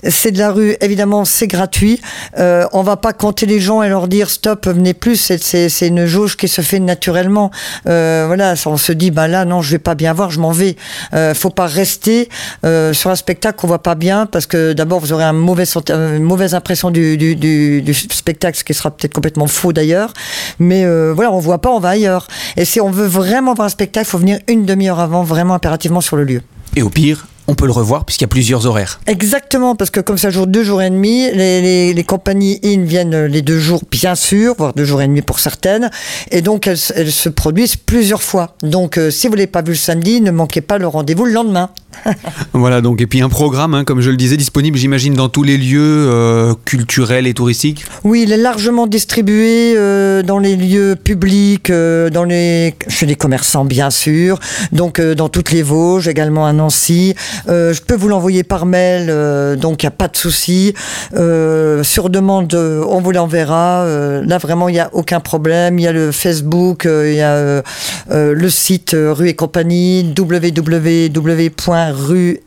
c'est 0.08 0.32
de 0.32 0.38
la 0.38 0.50
rue, 0.50 0.76
évidemment, 0.80 1.24
c'est 1.24 1.46
gratuit. 1.46 2.00
Euh, 2.38 2.66
on 2.72 2.82
va 2.82 2.96
pas 2.96 3.12
compter 3.12 3.46
les 3.46 3.60
gens 3.60 3.82
et 3.82 3.88
leur 3.88 4.08
dire 4.08 4.30
stop, 4.30 4.66
venez 4.66 4.94
plus. 4.94 5.16
C'est 5.16 5.88
une 5.88 6.06
jauge 6.06 6.36
qui 6.36 6.48
se 6.48 6.60
fait 6.60 6.80
naturellement. 6.80 7.50
Euh, 7.86 8.24
voilà, 8.26 8.54
on 8.66 8.76
se 8.76 8.92
dit 8.92 9.10
bah 9.10 9.28
là 9.28 9.44
non, 9.44 9.62
je 9.62 9.72
vais 9.72 9.78
pas 9.78 9.94
bien 9.94 10.12
voir, 10.12 10.30
je 10.30 10.40
m'en 10.40 10.52
vais. 10.52 10.76
Euh, 11.14 11.34
faut 11.34 11.50
pas 11.50 11.66
rester 11.66 12.28
euh, 12.64 12.92
sur 12.92 13.10
un 13.10 13.16
spectacle 13.16 13.58
qu'on 13.58 13.66
voit 13.66 13.82
pas 13.82 13.94
bien 13.94 14.26
parce 14.26 14.46
que 14.46 14.72
d'abord 14.72 15.00
vous 15.00 15.12
aurez 15.12 15.24
une 15.24 16.22
mauvaise 16.22 16.54
impression 16.54 16.90
du 16.90 17.94
spectacle, 18.10 18.58
ce 18.58 18.64
qui 18.64 18.74
sera 18.74 18.90
peut-être 18.90 19.14
complètement 19.14 19.46
faux 19.46 19.72
d'ailleurs. 19.72 20.12
Mais 20.58 20.84
euh, 20.84 21.12
voilà, 21.14 21.32
on 21.32 21.38
voit 21.38 21.58
pas, 21.58 21.70
on 21.70 21.80
va 21.80 21.90
ailleurs. 21.90 22.26
Et 22.56 22.64
si 22.64 22.80
on 22.80 22.90
veut 22.90 23.06
vraiment 23.06 23.54
voir 23.54 23.66
un 23.66 23.70
spectacle, 23.70 24.06
il 24.06 24.10
faut 24.10 24.18
venir 24.18 24.38
une 24.48 24.64
demi-heure 24.64 25.00
avant, 25.00 25.22
vraiment 25.22 25.54
impérativement 25.54 26.00
sur 26.00 26.16
le 26.16 26.24
lieu. 26.24 26.42
Et 26.76 26.82
au 26.82 26.90
pire, 26.90 27.26
on 27.50 27.54
peut 27.56 27.66
le 27.66 27.72
revoir 27.72 28.04
puisqu'il 28.04 28.22
y 28.22 28.26
a 28.26 28.28
plusieurs 28.28 28.66
horaires. 28.66 29.00
Exactement, 29.08 29.74
parce 29.74 29.90
que 29.90 29.98
comme 29.98 30.18
ça 30.18 30.30
joue 30.30 30.46
deux 30.46 30.62
jours 30.62 30.82
et 30.82 30.90
demi, 30.90 31.28
les, 31.32 32.04
compagnies 32.06 32.60
in 32.64 32.84
viennent 32.84 33.26
les 33.26 33.42
deux 33.42 33.58
jours, 33.58 33.82
bien 33.90 34.14
sûr, 34.14 34.54
voire 34.56 34.72
deux 34.72 34.84
jours 34.84 35.02
et 35.02 35.08
demi 35.08 35.20
pour 35.20 35.40
certaines, 35.40 35.90
et 36.30 36.42
donc 36.42 36.68
elles, 36.68 36.78
se 36.78 37.28
produisent 37.28 37.76
plusieurs 37.76 38.22
fois. 38.22 38.54
Donc 38.62 38.98
euh, 38.98 39.10
si 39.10 39.26
vous 39.26 39.32
ne 39.32 39.38
l'avez 39.38 39.48
pas 39.48 39.62
vu 39.62 39.70
le 39.70 39.76
samedi, 39.76 40.20
ne 40.20 40.30
manquez 40.30 40.60
pas 40.60 40.78
le 40.78 40.86
rendez-vous 40.86 41.24
le 41.24 41.32
lendemain. 41.32 41.70
voilà, 42.52 42.80
donc, 42.80 43.00
et 43.00 43.08
puis 43.08 43.20
un 43.20 43.28
programme, 43.28 43.74
hein, 43.74 43.84
comme 43.84 44.00
je 44.00 44.10
le 44.10 44.16
disais, 44.16 44.36
disponible, 44.36 44.78
j'imagine, 44.78 45.14
dans 45.14 45.28
tous 45.28 45.42
les 45.42 45.58
lieux 45.58 45.80
euh, 46.08 46.54
culturels 46.64 47.26
et 47.26 47.34
touristiques 47.34 47.84
Oui, 48.04 48.22
il 48.22 48.32
est 48.32 48.36
largement 48.36 48.86
distribué 48.86 49.74
euh, 49.76 50.22
dans 50.22 50.38
les 50.38 50.54
lieux 50.54 50.94
publics, 50.94 51.70
dans 51.70 52.24
les, 52.24 52.76
chez 52.86 53.06
les 53.06 53.16
commerçants, 53.16 53.64
bien 53.64 53.90
sûr, 53.90 54.38
donc 54.70 55.00
dans 55.00 55.28
toutes 55.28 55.50
les 55.50 55.62
Vosges, 55.62 56.06
également 56.06 56.46
à 56.46 56.52
Nancy, 56.52 57.16
euh, 57.48 57.72
je 57.72 57.82
peux 57.82 57.94
vous 57.94 58.08
l'envoyer 58.08 58.42
par 58.44 58.66
mail, 58.66 59.06
euh, 59.08 59.56
donc 59.56 59.82
il 59.82 59.86
n'y 59.86 59.88
a 59.88 59.92
pas 59.92 60.08
de 60.08 60.16
souci. 60.16 60.74
Euh, 61.14 61.82
sur 61.82 62.10
demande, 62.10 62.54
on 62.54 63.00
vous 63.00 63.12
l'enverra. 63.12 63.86
là, 64.24 64.38
vraiment, 64.38 64.68
il 64.68 64.72
n'y 64.72 64.80
a 64.80 64.90
aucun 64.92 65.20
problème. 65.20 65.78
Il 65.78 65.82
y 65.82 65.86
a 65.86 65.92
le 65.92 66.12
Facebook, 66.12 66.86
il 66.86 67.14
y 67.14 67.22
a 67.22 67.62
le 68.10 68.48
site 68.48 68.94
Rue 68.94 69.28
et 69.28 69.34
compagnie, 69.34 70.14
www.rue 70.16 70.80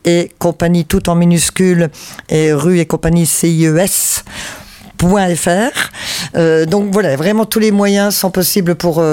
et 0.05 0.31
compagnie, 0.39 0.85
tout 0.85 1.09
en 1.09 1.15
minuscule, 1.15 1.89
et 2.29 2.53
Rue 2.53 2.79
et 2.79 2.85
compagnie 2.85 3.25
CIES. 3.25 4.23
Euh, 6.35 6.65
donc 6.65 6.91
voilà, 6.93 7.17
vraiment 7.17 7.45
tous 7.45 7.59
les 7.59 7.71
moyens 7.71 8.15
sont 8.15 8.31
possibles 8.31 8.75
pour, 8.75 9.03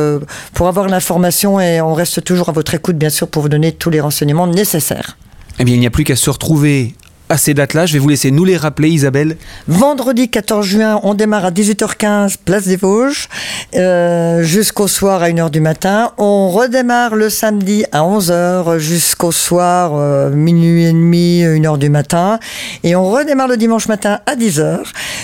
pour 0.55 0.69
avoir 0.69 0.89
l'information 0.89 1.59
et 1.61 1.81
on 1.81 1.95
reste 1.95 2.23
toujours 2.23 2.49
à 2.49 2.53
votre 2.53 2.75
écoute 2.75 2.97
bien 2.97 3.11
sûr 3.11 3.27
pour 3.27 3.43
vous 3.43 3.49
donner 3.49 3.73
tous 3.73 3.91
les 3.91 4.01
renseignements 4.01 4.47
nécessaires. 4.47 5.17
Eh 5.61 5.65
bien, 5.65 5.75
il 5.75 5.81
n'y 5.81 5.87
a 5.87 5.91
plus 5.91 6.05
qu'à 6.05 6.17
se 6.17 6.31
retrouver 6.31 6.95
à 7.31 7.39
ces 7.39 7.55
dates-là. 7.55 7.87
Je 7.87 7.95
vais 7.95 7.99
vous 8.01 8.09
laisser 8.09 8.31
nous 8.31 8.45
les 8.45 8.57
rappeler, 8.57 8.91
Isabelle. 8.91 9.37
Vendredi 9.69 10.29
14 10.29 10.67
juin, 10.67 11.01
on 11.05 11.15
démarre 11.15 11.45
à 11.47 11.51
18h15, 11.51 12.35
place 12.45 12.67
des 12.67 12.77
Vosges, 12.77 13.29
euh, 13.77 14.43
jusqu'au 14.43 14.89
soir 14.89 15.23
à 15.23 15.31
1h 15.31 15.51
du 15.51 15.61
matin. 15.61 16.11
On 16.19 16.51
redémarre 16.51 17.15
le 17.15 17.31
samedi 17.31 17.85
à 17.93 18.03
11h 18.03 18.79
jusqu'au 18.79 19.31
soir, 19.31 19.93
euh, 19.95 20.31
minuit 20.31 20.85
et 20.85 20.93
demi, 20.93 21.43
1h 21.43 21.79
du 21.79 21.89
matin. 21.89 22.41
Et 22.83 22.97
on 22.97 23.09
redémarre 23.09 23.49
le 23.49 23.57
dimanche 23.57 23.87
matin 23.87 24.19
à 24.27 24.35
10h 24.35 24.81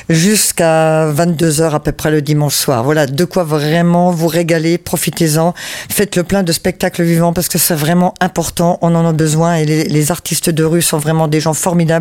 jusqu'à 0.08 1.10
22h 1.10 1.74
à 1.74 1.80
peu 1.80 1.92
près 1.92 2.12
le 2.12 2.22
dimanche 2.22 2.54
soir. 2.54 2.84
Voilà, 2.84 3.06
de 3.06 3.24
quoi 3.24 3.42
vraiment 3.42 4.12
vous 4.12 4.28
régaler, 4.28 4.78
profitez-en. 4.78 5.54
Faites 5.90 6.14
le 6.14 6.22
plein 6.22 6.44
de 6.44 6.52
spectacles 6.52 7.02
vivants 7.02 7.32
parce 7.32 7.48
que 7.48 7.58
c'est 7.58 7.74
vraiment 7.74 8.14
important, 8.20 8.78
on 8.80 8.94
en 8.94 9.04
a 9.04 9.12
besoin 9.12 9.56
et 9.56 9.64
les 9.64 10.10
artistes 10.12 10.50
de 10.50 10.62
rue 10.62 10.82
sont 10.82 10.98
vraiment 10.98 11.26
des 11.26 11.40
gens 11.40 11.54
formidables 11.54 11.95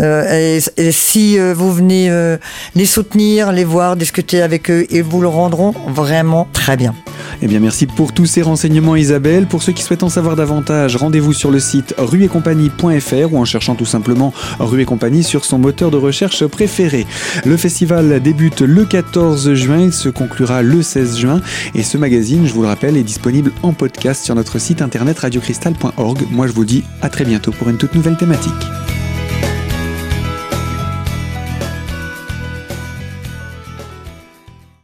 euh, 0.00 0.60
si 0.90 1.38
euh, 1.38 1.54
vous 1.54 1.72
venez 1.72 2.10
euh, 2.10 2.36
les 2.74 2.86
soutenir, 2.86 3.52
les 3.52 3.64
voir, 3.64 3.96
discuter 3.96 4.42
avec 4.42 4.70
eux, 4.70 4.86
et 4.90 5.02
vous 5.02 5.20
le 5.20 5.28
rendront 5.28 5.74
vraiment 5.88 6.48
très 6.52 6.76
bien. 6.76 6.94
Eh 7.42 7.46
bien, 7.46 7.60
merci 7.60 7.86
pour 7.86 8.12
tous 8.12 8.26
ces 8.26 8.42
renseignements, 8.42 8.96
Isabelle. 8.96 9.46
Pour 9.46 9.62
ceux 9.62 9.72
qui 9.72 9.82
souhaitent 9.82 10.02
en 10.02 10.08
savoir 10.08 10.36
davantage, 10.36 10.96
rendez-vous 10.96 11.32
sur 11.32 11.50
le 11.50 11.58
site 11.58 11.94
rueetcompagnie.fr 11.96 13.32
ou 13.32 13.38
en 13.38 13.44
cherchant 13.44 13.74
tout 13.74 13.86
simplement 13.86 14.32
Rue 14.58 14.82
et 14.82 14.84
Compagnie 14.84 15.22
sur 15.22 15.44
son 15.44 15.58
moteur 15.58 15.90
de 15.90 15.96
recherche 15.96 16.46
préféré. 16.46 17.06
Le 17.44 17.56
festival 17.56 18.20
débute 18.20 18.60
le 18.60 18.84
14 18.84 19.54
juin, 19.54 19.80
il 19.80 19.92
se 19.92 20.08
conclura 20.08 20.62
le 20.62 20.82
16 20.82 21.18
juin 21.18 21.40
et 21.74 21.82
ce 21.82 21.96
magazine, 21.96 22.46
je 22.46 22.52
vous 22.52 22.62
le 22.62 22.68
rappelle, 22.68 22.96
est 22.96 23.02
disponible 23.02 23.52
en 23.62 23.72
podcast 23.72 24.24
sur 24.24 24.34
notre 24.34 24.58
site 24.58 24.82
internet 24.82 25.18
radiocristal.org. 25.18 26.26
Moi, 26.30 26.46
je 26.46 26.52
vous 26.52 26.64
dis 26.64 26.84
à 27.02 27.08
très 27.08 27.24
bientôt 27.24 27.52
pour 27.52 27.68
une 27.68 27.78
toute 27.78 27.94
nouvelle 27.94 28.16
thématique. 28.16 28.52